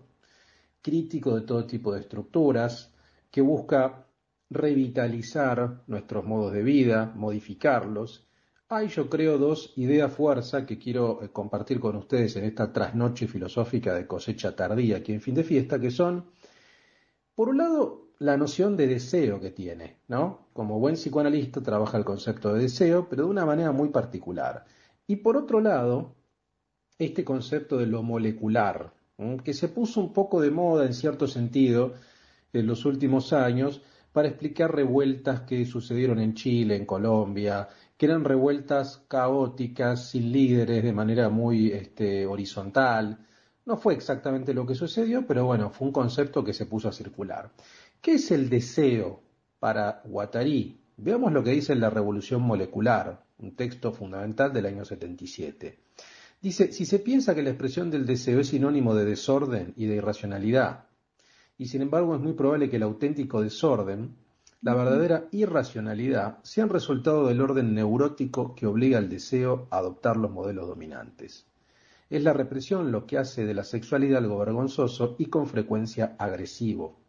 [0.87, 2.93] crítico de todo tipo de estructuras,
[3.29, 4.07] que busca
[4.49, 8.25] revitalizar nuestros modos de vida, modificarlos.
[8.69, 13.27] Hay, yo creo, dos ideas fuerza que quiero eh, compartir con ustedes en esta trasnoche
[13.27, 16.25] filosófica de cosecha tardía aquí en fin de fiesta, que son,
[17.35, 20.47] por un lado, la noción de deseo que tiene, ¿no?
[20.53, 24.63] Como buen psicoanalista trabaja el concepto de deseo, pero de una manera muy particular.
[25.05, 26.15] Y por otro lado,
[26.97, 28.96] este concepto de lo molecular.
[29.43, 31.93] Que se puso un poco de moda en cierto sentido
[32.53, 33.81] en los últimos años
[34.11, 37.67] para explicar revueltas que sucedieron en Chile, en Colombia,
[37.97, 43.19] que eran revueltas caóticas, sin líderes, de manera muy este, horizontal.
[43.65, 46.93] No fue exactamente lo que sucedió, pero bueno, fue un concepto que se puso a
[46.93, 47.51] circular.
[48.01, 49.21] ¿Qué es el deseo
[49.59, 50.79] para Guattari?
[50.97, 55.77] Veamos lo que dice en La Revolución Molecular, un texto fundamental del año 77.
[56.39, 59.95] Dice, si se piensa que la expresión del deseo es sinónimo de desorden y de
[59.95, 60.85] irracionalidad,
[61.57, 64.15] y sin embargo es muy probable que el auténtico desorden,
[64.61, 70.29] la verdadera irracionalidad, sean resultado del orden neurótico que obliga al deseo a adoptar los
[70.29, 71.47] modelos dominantes.
[72.09, 76.99] Es la represión lo que hace de la sexualidad algo vergonzoso y con frecuencia agresivo.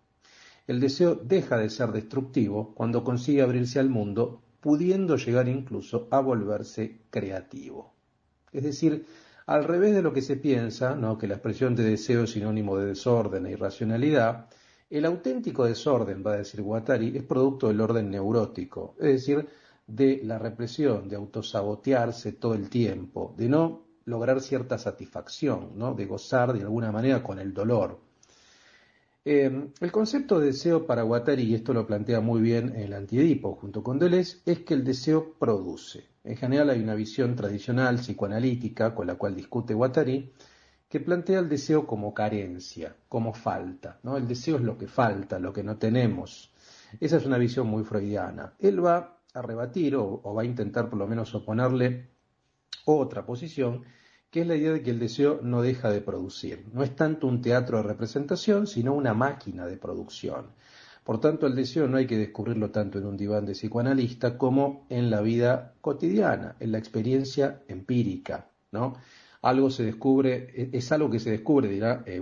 [0.67, 6.21] El deseo deja de ser destructivo cuando consigue abrirse al mundo, pudiendo llegar incluso a
[6.21, 7.98] volverse creativo.
[8.53, 9.07] Es decir,
[9.47, 11.17] al revés de lo que se piensa, ¿no?
[11.17, 14.47] que la expresión de deseo es sinónimo de desorden e irracionalidad,
[14.91, 19.49] el auténtico desorden, va a decir Guattari, es producto del orden neurótico, es decir,
[19.87, 25.95] de la represión, de autosabotearse todo el tiempo, de no lograr cierta satisfacción, ¿no?
[25.95, 28.01] de gozar de alguna manera con el dolor.
[29.25, 33.55] Eh, el concepto de deseo para Guattari, y esto lo plantea muy bien el Antiedipo
[33.57, 36.07] junto con Deleuze, es que el deseo produce.
[36.29, 40.31] En general hay una visión tradicional psicoanalítica con la cual discute Guattari,
[40.87, 43.99] que plantea el deseo como carencia, como falta.
[44.03, 44.15] ¿no?
[44.19, 46.53] El deseo es lo que falta, lo que no tenemos.
[47.01, 48.53] Esa es una visión muy freudiana.
[48.59, 52.11] Él va a rebatir o, o va a intentar por lo menos oponerle
[52.85, 53.85] otra posición,
[54.31, 56.67] que es la idea de que el deseo no deja de producir.
[56.75, 60.49] No es tanto un teatro de representación, sino una máquina de producción.
[61.09, 64.85] Por tanto, el deseo no hay que descubrirlo tanto en un diván de psicoanalista como
[64.91, 68.93] en la vida cotidiana, en la experiencia empírica, ¿no?
[69.41, 72.21] Algo se descubre, es algo que se descubre, dirá eh,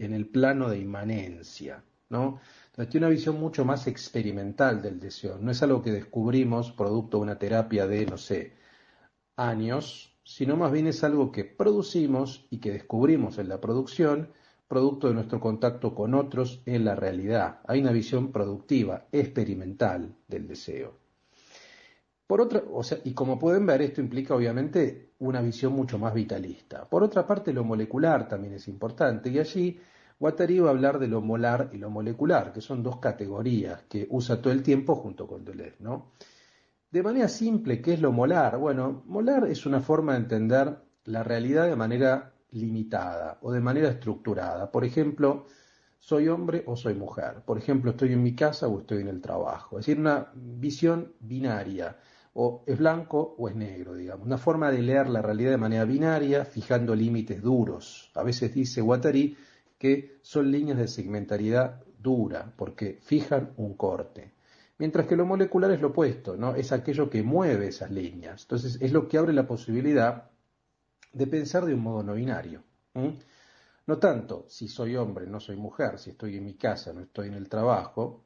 [0.00, 2.40] en el plano de inmanencia, ¿no?
[2.70, 5.38] Entonces tiene una visión mucho más experimental del deseo.
[5.38, 8.54] No es algo que descubrimos producto de una terapia de, no sé,
[9.36, 14.30] años, sino más bien es algo que producimos y que descubrimos en la producción,
[14.68, 17.60] producto de nuestro contacto con otros en la realidad.
[17.66, 20.98] Hay una visión productiva, experimental del deseo.
[22.26, 26.14] Por otra, o sea, y como pueden ver, esto implica obviamente una visión mucho más
[26.14, 26.88] vitalista.
[26.88, 29.78] Por otra parte, lo molecular también es importante, y allí
[30.18, 34.06] Guattari va a hablar de lo molar y lo molecular, que son dos categorías que
[34.10, 36.12] usa todo el tiempo junto con Deleuze, ¿no?
[36.90, 38.56] De manera simple, ¿qué es lo molar?
[38.56, 43.88] Bueno, molar es una forma de entender la realidad de manera limitada o de manera
[43.88, 44.70] estructurada.
[44.70, 45.46] Por ejemplo,
[45.98, 47.42] soy hombre o soy mujer.
[47.44, 49.78] Por ejemplo, estoy en mi casa o estoy en el trabajo.
[49.78, 51.96] Es decir, una visión binaria.
[52.36, 54.26] O es blanco o es negro, digamos.
[54.26, 58.10] Una forma de leer la realidad de manera binaria, fijando límites duros.
[58.14, 59.36] A veces dice Guattari
[59.78, 64.32] que son líneas de segmentariedad dura, porque fijan un corte.
[64.78, 66.54] Mientras que lo molecular es lo opuesto, ¿no?
[66.54, 68.42] Es aquello que mueve esas líneas.
[68.42, 70.30] Entonces, es lo que abre la posibilidad
[71.14, 72.62] de pensar de un modo no binario.
[73.86, 77.28] No tanto si soy hombre, no soy mujer, si estoy en mi casa, no estoy
[77.28, 78.24] en el trabajo,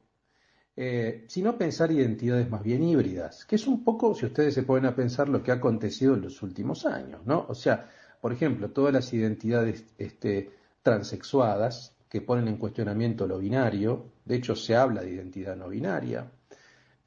[0.75, 4.85] eh, sino pensar identidades más bien híbridas, que es un poco, si ustedes se ponen
[4.85, 7.45] a pensar, lo que ha acontecido en los últimos años, ¿no?
[7.49, 7.89] O sea,
[8.21, 10.51] por ejemplo, todas las identidades este,
[10.81, 16.31] transexuadas que ponen en cuestionamiento lo binario, de hecho se habla de identidad no binaria,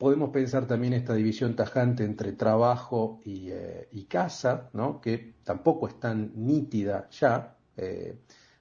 [0.02, 5.00] Podemos pensar también esta división tajante entre trabajo y, eh, casa, ¿no?
[5.00, 7.56] que tampoco es tan nítida ya.
[7.76, 8.18] Eh,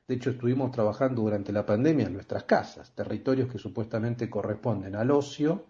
[0.07, 5.09] de hecho, estuvimos trabajando durante la pandemia en nuestras casas, territorios que supuestamente corresponden al
[5.09, 5.65] ocio,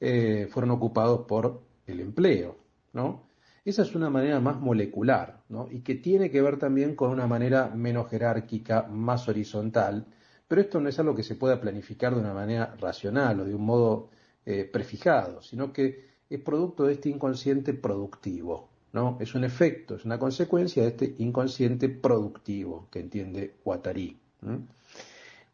[0.00, 2.56] eh, fueron ocupados por el empleo.
[2.92, 3.28] ¿no?
[3.64, 5.68] Esa es una manera más molecular ¿no?
[5.70, 10.06] y que tiene que ver también con una manera menos jerárquica, más horizontal,
[10.48, 13.54] pero esto no es algo que se pueda planificar de una manera racional o de
[13.54, 14.10] un modo
[14.46, 19.16] eh, prefijado, sino que es producto de este inconsciente productivo, ¿no?
[19.20, 24.16] Es un efecto, es una consecuencia de este inconsciente productivo que entiende Guattari.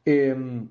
[0.05, 0.67] Eh,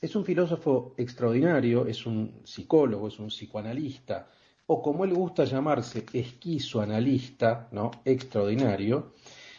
[0.00, 4.28] es un filósofo extraordinario, es un psicólogo, es un psicoanalista,
[4.66, 7.90] o como él gusta llamarse, esquizoanalista, ¿no?
[8.04, 9.12] Extraordinario,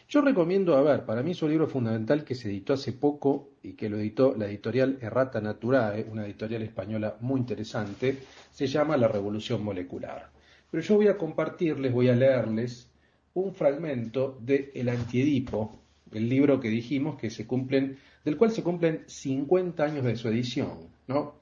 [0.09, 3.49] Yo recomiendo, a ver, para mí es un libro fundamental que se editó hace poco
[3.61, 8.19] y que lo editó la editorial Errata Naturae, una editorial española muy interesante,
[8.49, 10.29] se llama La Revolución Molecular.
[10.71, 12.89] Pero yo voy a compartirles, voy a leerles
[13.33, 15.77] un fragmento de El Antiedipo,
[16.13, 20.29] el libro que dijimos que se cumplen, del cual se cumplen 50 años de su
[20.29, 21.41] edición, ¿no?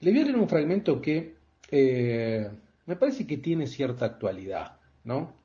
[0.00, 1.34] Le voy a leer un fragmento que
[1.70, 2.48] eh,
[2.86, 5.39] me parece que tiene cierta actualidad, ¿no?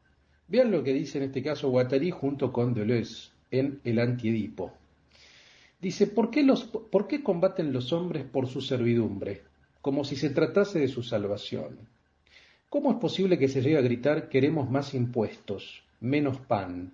[0.47, 4.71] Vean lo que dice en este caso Guattari junto con Deleuze en El Antiedipo.
[5.81, 9.41] Dice, ¿por qué, los, ¿por qué combaten los hombres por su servidumbre?
[9.81, 11.77] Como si se tratase de su salvación.
[12.69, 16.93] ¿Cómo es posible que se llegue a gritar queremos más impuestos, menos pan?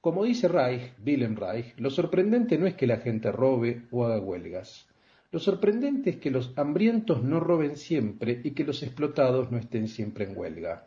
[0.00, 4.20] Como dice Reich, Wilhelm Reich, lo sorprendente no es que la gente robe o haga
[4.20, 4.86] huelgas.
[5.30, 9.88] Lo sorprendente es que los hambrientos no roben siempre y que los explotados no estén
[9.88, 10.86] siempre en huelga.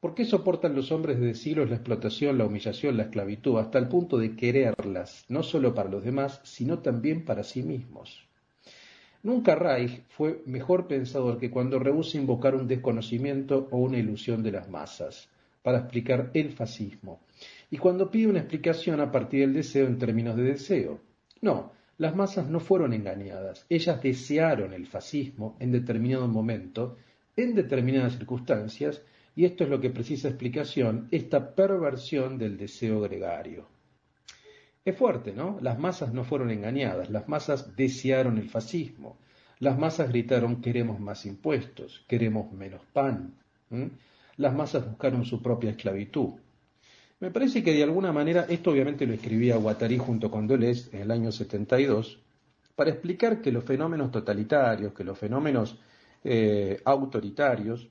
[0.00, 3.88] ¿Por qué soportan los hombres desde siglos la explotación, la humillación, la esclavitud, hasta el
[3.88, 8.26] punto de quererlas, no solo para los demás, sino también para sí mismos?
[9.22, 14.52] Nunca Reich fue mejor pensador que cuando rehúsa invocar un desconocimiento o una ilusión de
[14.52, 15.28] las masas
[15.62, 17.20] para explicar el fascismo,
[17.70, 21.00] y cuando pide una explicación a partir del deseo en términos de deseo.
[21.42, 26.96] No, las masas no fueron engañadas, ellas desearon el fascismo en determinado momento,
[27.36, 29.02] en determinadas circunstancias,
[29.36, 33.66] y esto es lo que precisa explicación, esta perversión del deseo gregario.
[34.84, 35.58] Es fuerte, ¿no?
[35.60, 39.18] Las masas no fueron engañadas, las masas desearon el fascismo,
[39.58, 43.34] las masas gritaron queremos más impuestos, queremos menos pan,
[44.36, 46.30] las masas buscaron su propia esclavitud.
[47.20, 51.02] Me parece que de alguna manera, esto obviamente lo escribía Guattari junto con Deleuze en
[51.02, 52.18] el año 72,
[52.74, 55.78] para explicar que los fenómenos totalitarios, que los fenómenos
[56.24, 57.90] eh, autoritarios,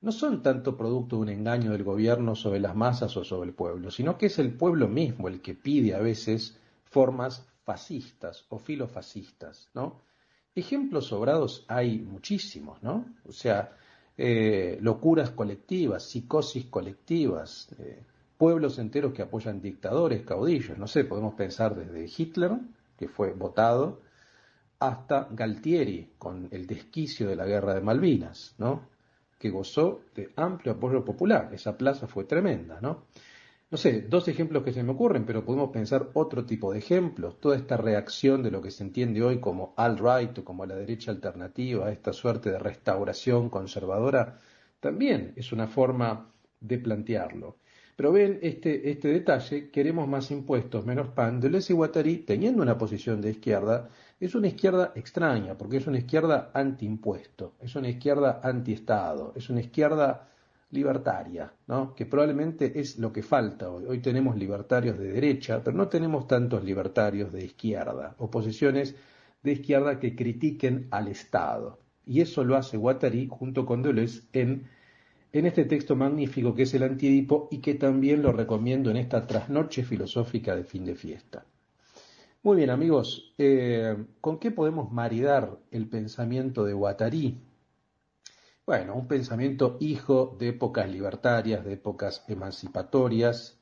[0.00, 3.54] no son tanto producto de un engaño del gobierno sobre las masas o sobre el
[3.54, 8.58] pueblo, sino que es el pueblo mismo el que pide a veces formas fascistas o
[8.58, 10.00] filofascistas, ¿no?
[10.54, 13.04] Ejemplos sobrados hay muchísimos, ¿no?
[13.28, 13.76] O sea,
[14.16, 18.02] eh, locuras colectivas, psicosis colectivas, eh,
[18.36, 22.52] pueblos enteros que apoyan dictadores, caudillos, no sé, podemos pensar desde Hitler,
[22.98, 24.00] que fue votado,
[24.78, 28.88] hasta Galtieri, con el desquicio de la guerra de Malvinas, ¿no?
[29.40, 31.50] Que gozó de amplio apoyo popular.
[31.52, 33.06] Esa plaza fue tremenda, ¿no?
[33.70, 37.40] No sé, dos ejemplos que se me ocurren, pero podemos pensar otro tipo de ejemplos.
[37.40, 41.10] Toda esta reacción de lo que se entiende hoy como alt-right o como la derecha
[41.10, 44.38] alternativa, esta suerte de restauración conservadora,
[44.78, 46.30] también es una forma
[46.60, 47.56] de plantearlo.
[47.96, 51.40] Pero ven este, este detalle, queremos más impuestos, menos pan.
[51.40, 53.88] Deleuze y Guattari, teniendo una posición de izquierda,
[54.20, 59.60] es una izquierda extraña, porque es una izquierda antiimpuesto, es una izquierda antiestado, es una
[59.60, 60.28] izquierda
[60.72, 61.94] libertaria, ¿no?
[61.94, 63.86] que probablemente es lo que falta hoy.
[63.86, 68.94] Hoy tenemos libertarios de derecha, pero no tenemos tantos libertarios de izquierda, oposiciones
[69.42, 71.80] de izquierda que critiquen al Estado.
[72.04, 74.68] Y eso lo hace Guattari junto con Deleuze en,
[75.32, 79.26] en este texto magnífico que es el Antiedipo y que también lo recomiendo en esta
[79.26, 81.46] trasnoche filosófica de fin de fiesta.
[82.42, 87.38] Muy bien amigos, eh, ¿con qué podemos maridar el pensamiento de Guattari?
[88.64, 93.60] Bueno, un pensamiento hijo de épocas libertarias, de épocas emancipatorias.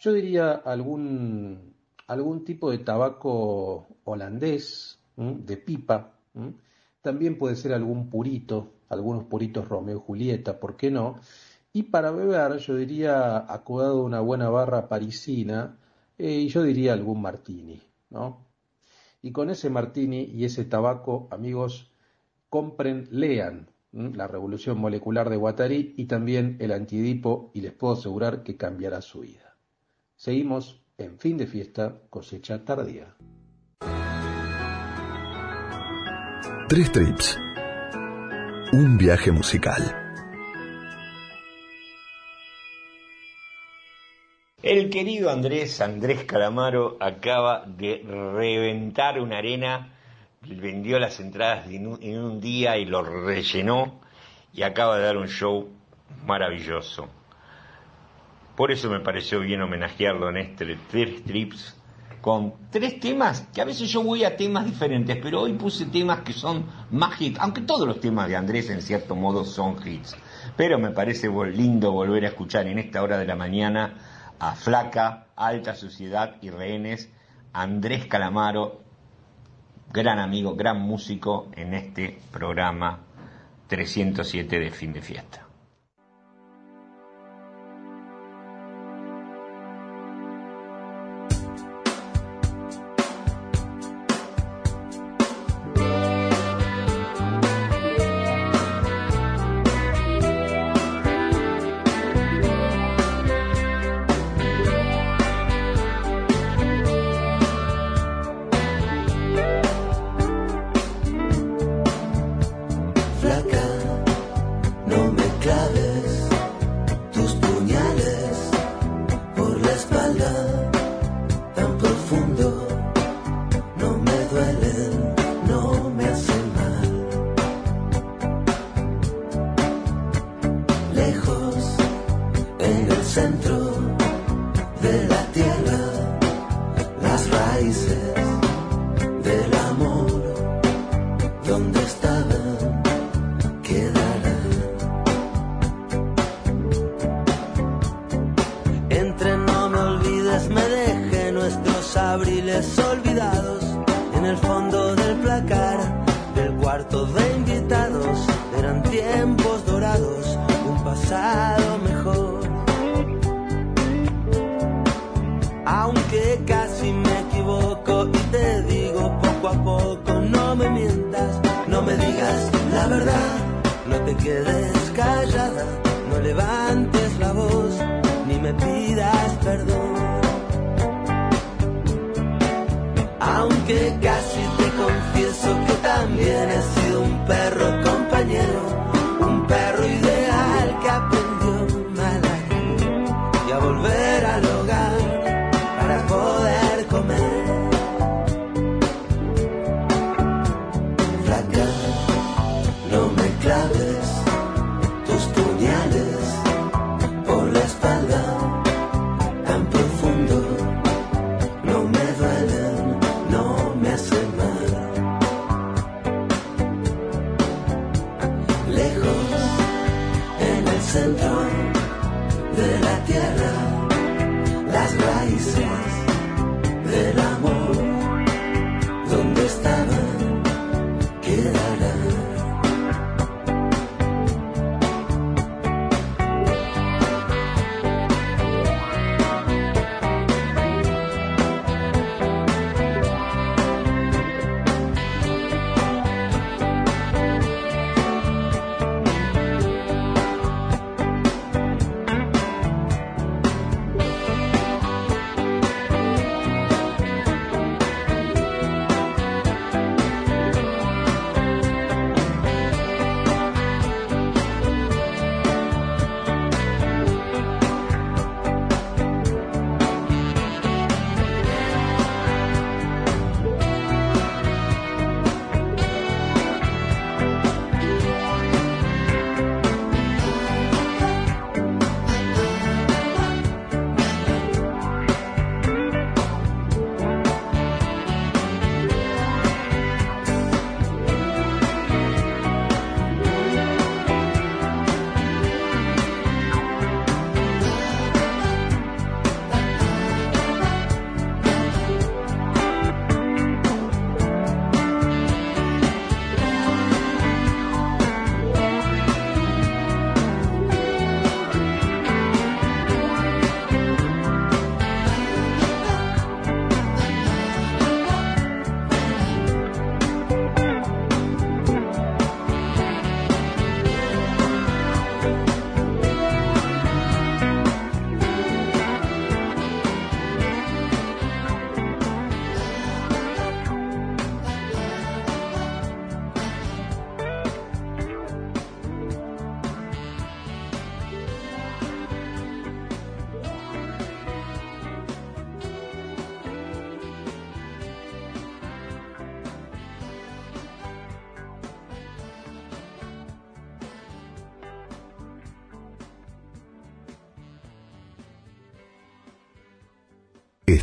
[0.00, 1.76] Yo diría algún,
[2.08, 6.18] algún tipo de tabaco holandés, de pipa.
[7.02, 11.20] También puede ser algún purito, algunos puritos Romeo y Julieta, ¿por qué no?
[11.72, 15.78] Y para beber, yo diría, acudado una buena barra parisina,
[16.18, 17.80] eh, y yo diría algún martini,
[18.12, 18.46] ¿no?
[19.22, 21.92] Y con ese martini y ese tabaco, amigos,
[22.48, 23.68] compren, lean.
[23.92, 29.02] La Revolución Molecular de Guattari y también el Antiedipo, y les puedo asegurar que cambiará
[29.02, 29.58] su vida.
[30.16, 33.14] Seguimos en fin de fiesta, cosecha tardía.
[36.68, 37.38] Tres trips.
[38.72, 40.01] Un viaje musical.
[44.62, 49.88] El querido Andrés, Andrés Calamaro, acaba de reventar una arena,
[50.40, 54.00] vendió las entradas en un, día y lo rellenó
[54.52, 55.68] y acaba de dar un show
[56.24, 57.08] maravilloso.
[58.54, 61.76] Por eso me pareció bien homenajearlo en este tres trips
[62.20, 66.20] con tres temas que a veces yo voy a temas diferentes, pero hoy puse temas
[66.20, 70.16] que son más hits, aunque todos los temas de Andrés en cierto modo son hits.
[70.56, 74.11] Pero me parece lindo volver a escuchar en esta hora de la mañana
[74.42, 77.08] a Flaca, Alta Sociedad y Rehenes,
[77.52, 78.80] Andrés Calamaro,
[79.92, 82.98] gran amigo, gran músico en este programa
[83.68, 85.46] 307 de fin de fiesta.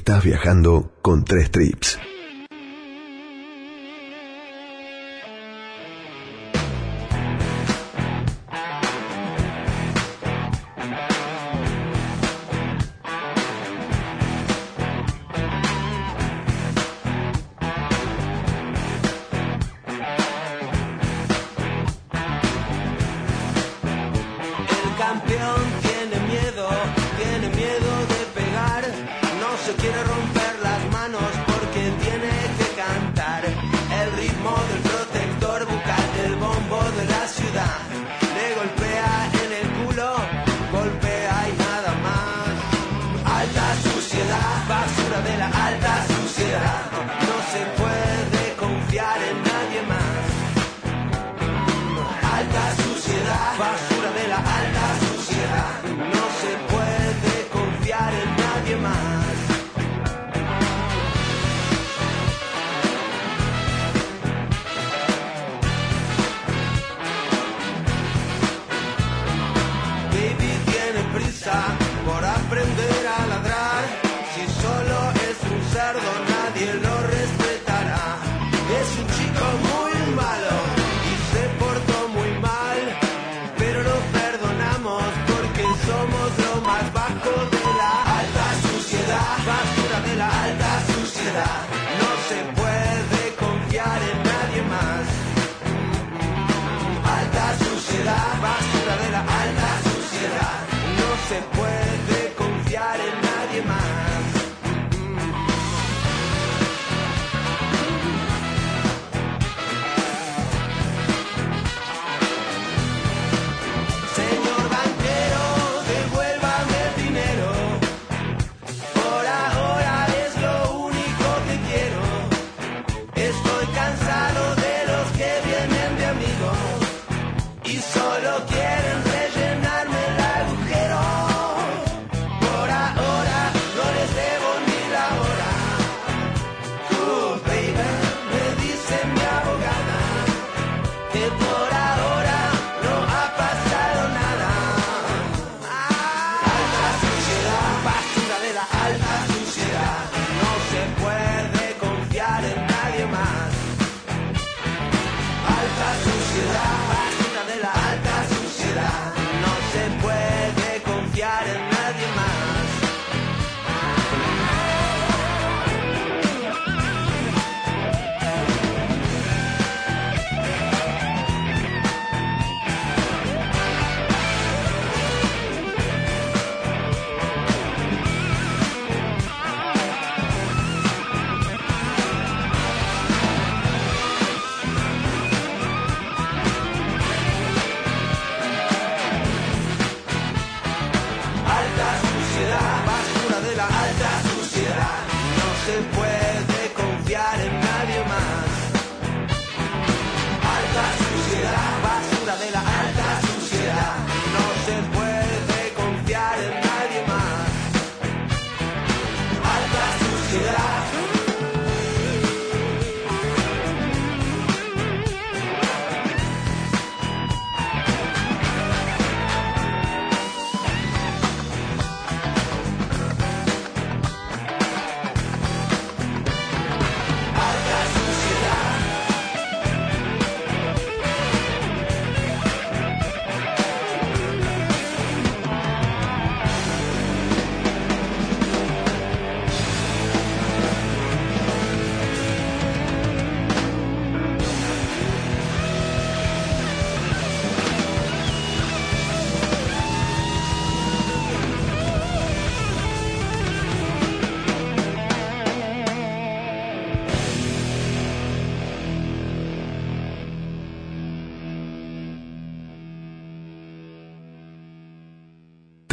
[0.09, 1.98] Estás viajando con tres trips.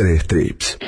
[0.07, 0.79] Tres trips.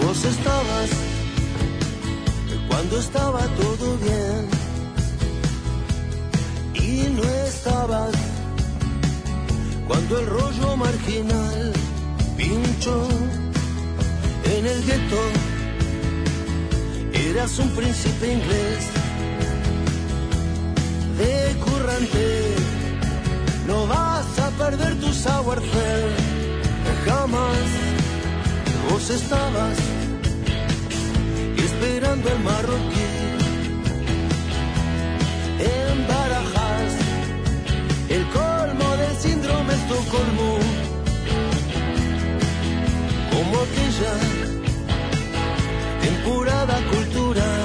[0.00, 0.90] Vos estabas
[2.66, 4.48] cuando estaba todo bien
[6.72, 8.14] y no estabas
[9.86, 11.72] cuando el rollo marginal
[12.38, 13.06] pinchó
[14.56, 15.20] en el gueto.
[17.12, 18.94] Eras un príncipe inglés
[21.18, 21.54] de
[23.68, 26.10] No vas a perder tu savoir-faire
[27.06, 27.66] jamás.
[28.90, 29.78] Vos estabas
[31.56, 33.10] esperando el marroquí.
[35.60, 36.92] En Barajas,
[38.08, 40.58] el colmo del síndrome Estocolmo,
[43.30, 44.14] como aquella
[46.02, 47.63] temporada cultural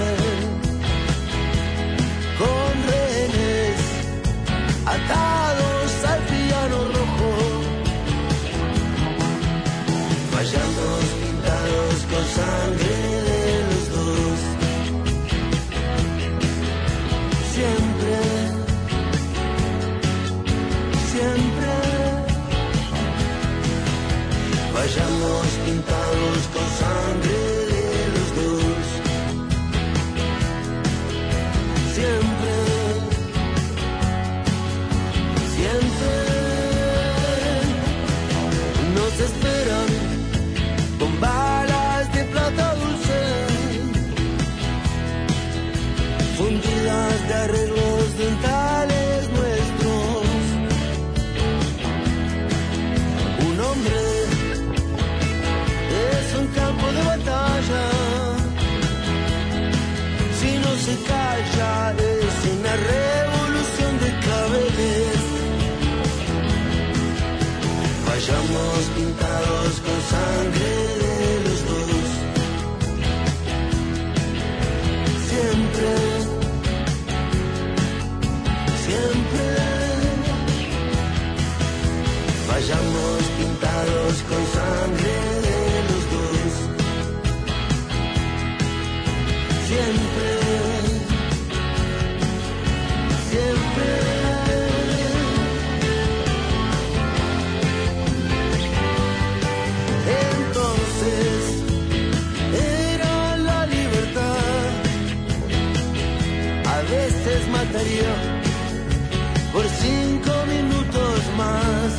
[109.53, 111.93] por cinco minutos más.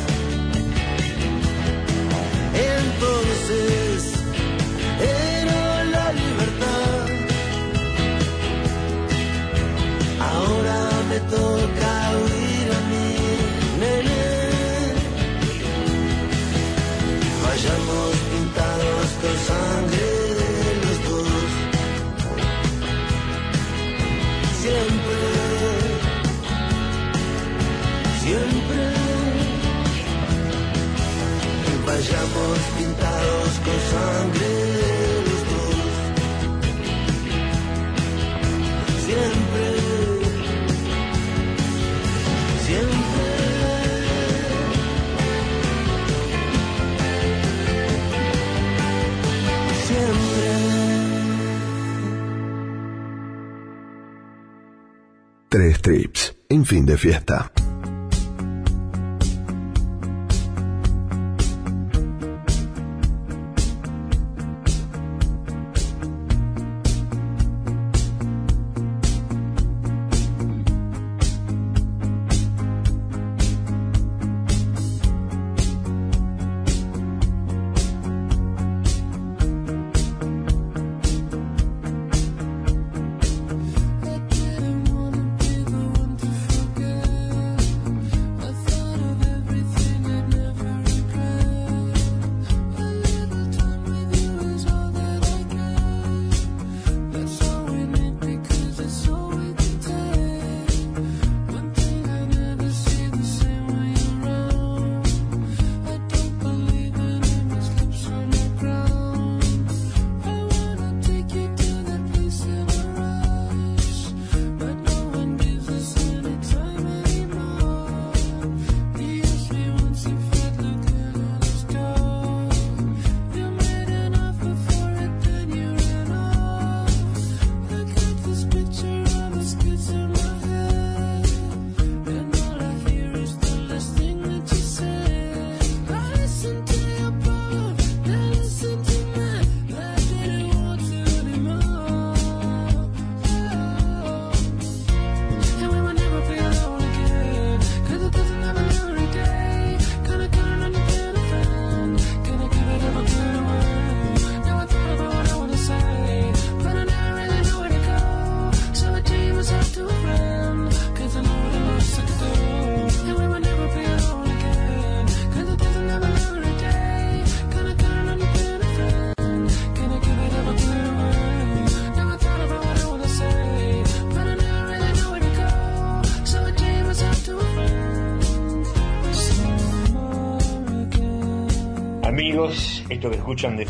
[2.53, 4.13] Entonces
[4.99, 7.07] era la libertad.
[10.19, 11.50] Ahora me toca
[56.71, 57.60] fin de fiesta.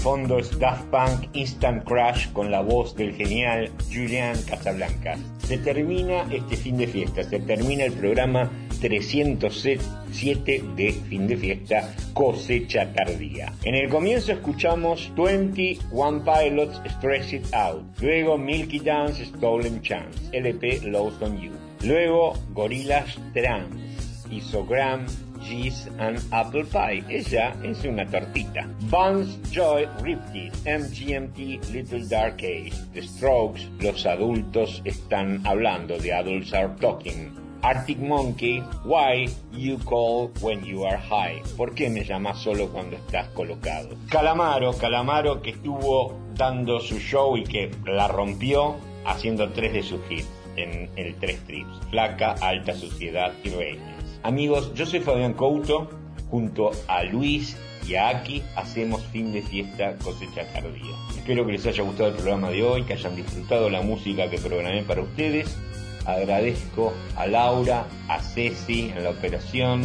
[0.02, 4.36] Que escuchan de fondo es Daft Punk Instant Crash con la voz del genial Julian
[4.44, 5.20] Casablancas.
[5.40, 8.50] Se termina este fin de fiesta, se termina el programa
[8.82, 13.54] 307 de fin de fiesta Cosecha Tardía.
[13.64, 20.82] En el comienzo escuchamos 21 Pilots Stress It Out, luego Milky Dance Stolen Chance, LP
[20.84, 21.52] Lost on You,
[21.84, 25.06] luego Gorillaz Trans, Isogram,
[25.42, 27.04] Cheese and Apple Pie.
[27.10, 28.68] Ella es una tortita.
[28.90, 32.74] Buns Joy Riptide, MGMT Little Dark Age.
[32.94, 35.98] The Strokes, los adultos están hablando.
[35.98, 37.42] The adults are talking.
[37.64, 41.44] Arctic Monkey, Why You Call When You Are High.
[41.56, 43.90] ¿Por qué me llamas solo cuando estás colocado?
[44.10, 50.00] Calamaro, Calamaro que estuvo dando su show y que la rompió haciendo tres de sus
[50.10, 51.80] hits en el tres trips.
[51.92, 53.91] Flaca, Alta Suciedad y Reina.
[54.24, 55.90] Amigos, yo soy Fabián Couto,
[56.30, 57.58] junto a Luis
[57.88, 60.96] y a Aki hacemos fin de fiesta cosecha tardía.
[61.18, 64.38] Espero que les haya gustado el programa de hoy, que hayan disfrutado la música que
[64.38, 65.58] programé para ustedes.
[66.06, 69.82] Agradezco a Laura, a Ceci en la operación,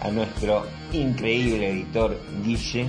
[0.00, 2.86] a nuestro increíble editor Guille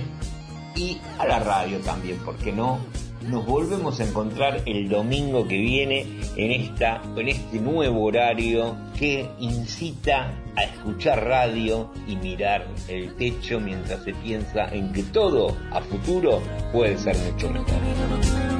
[0.76, 2.78] y a la radio también, porque no?
[3.22, 9.28] Nos volvemos a encontrar el domingo que viene en esta en este nuevo horario que
[9.38, 15.80] incita a escuchar radio y mirar el techo mientras se piensa en que todo a
[15.80, 16.40] futuro
[16.72, 18.57] puede ser mucho mejor.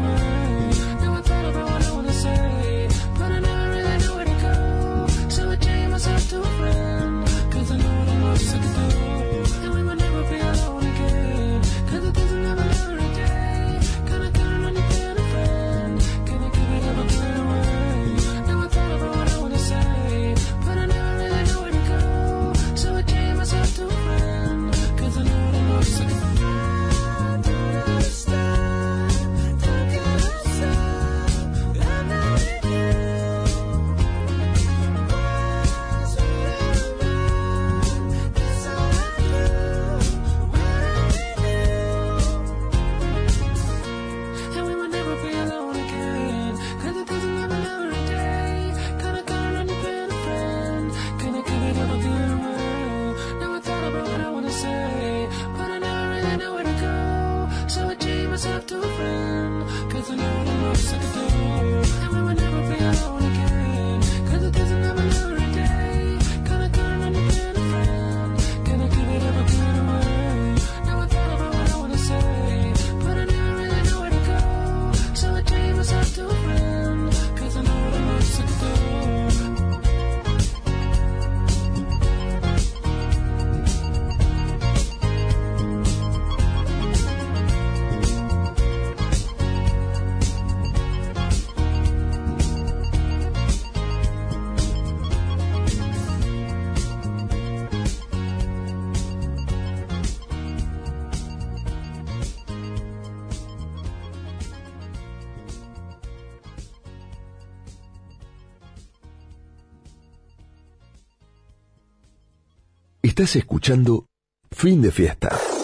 [113.18, 114.06] Estás escuchando
[114.52, 115.57] Fin de Fiesta.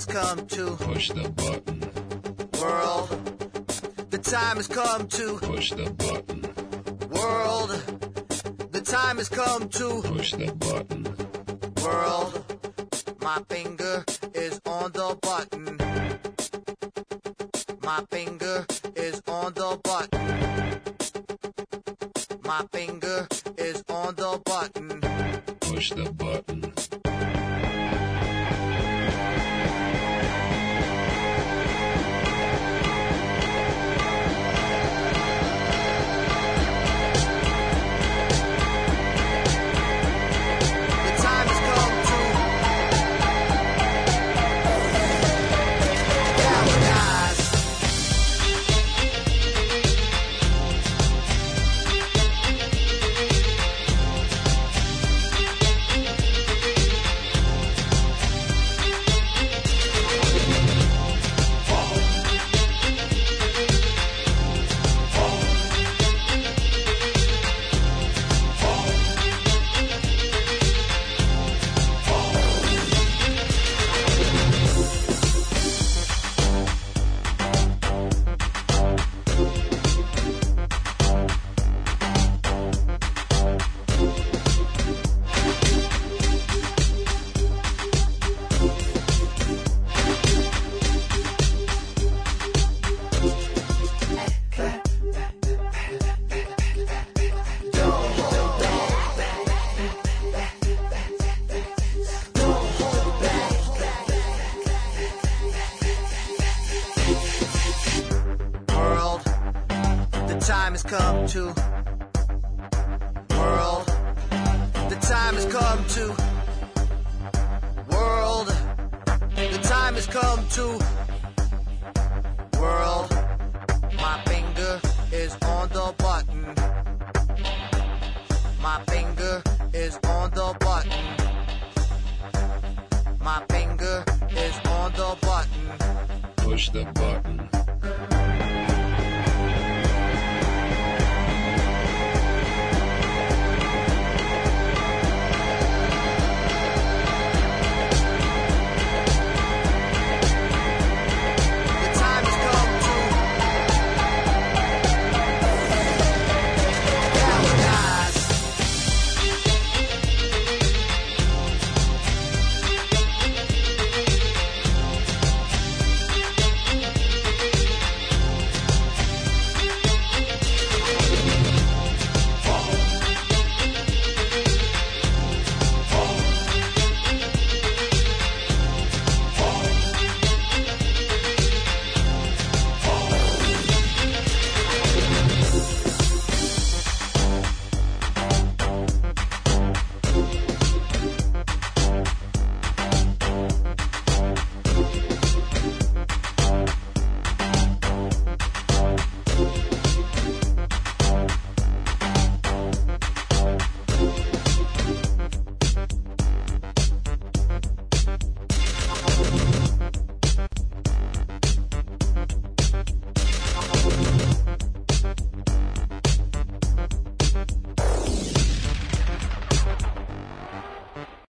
[0.00, 1.80] has come to push the button.
[2.58, 3.08] World,
[4.08, 6.40] the time has come to push the button.
[7.10, 7.70] World,
[8.72, 10.99] the time has come to push the button.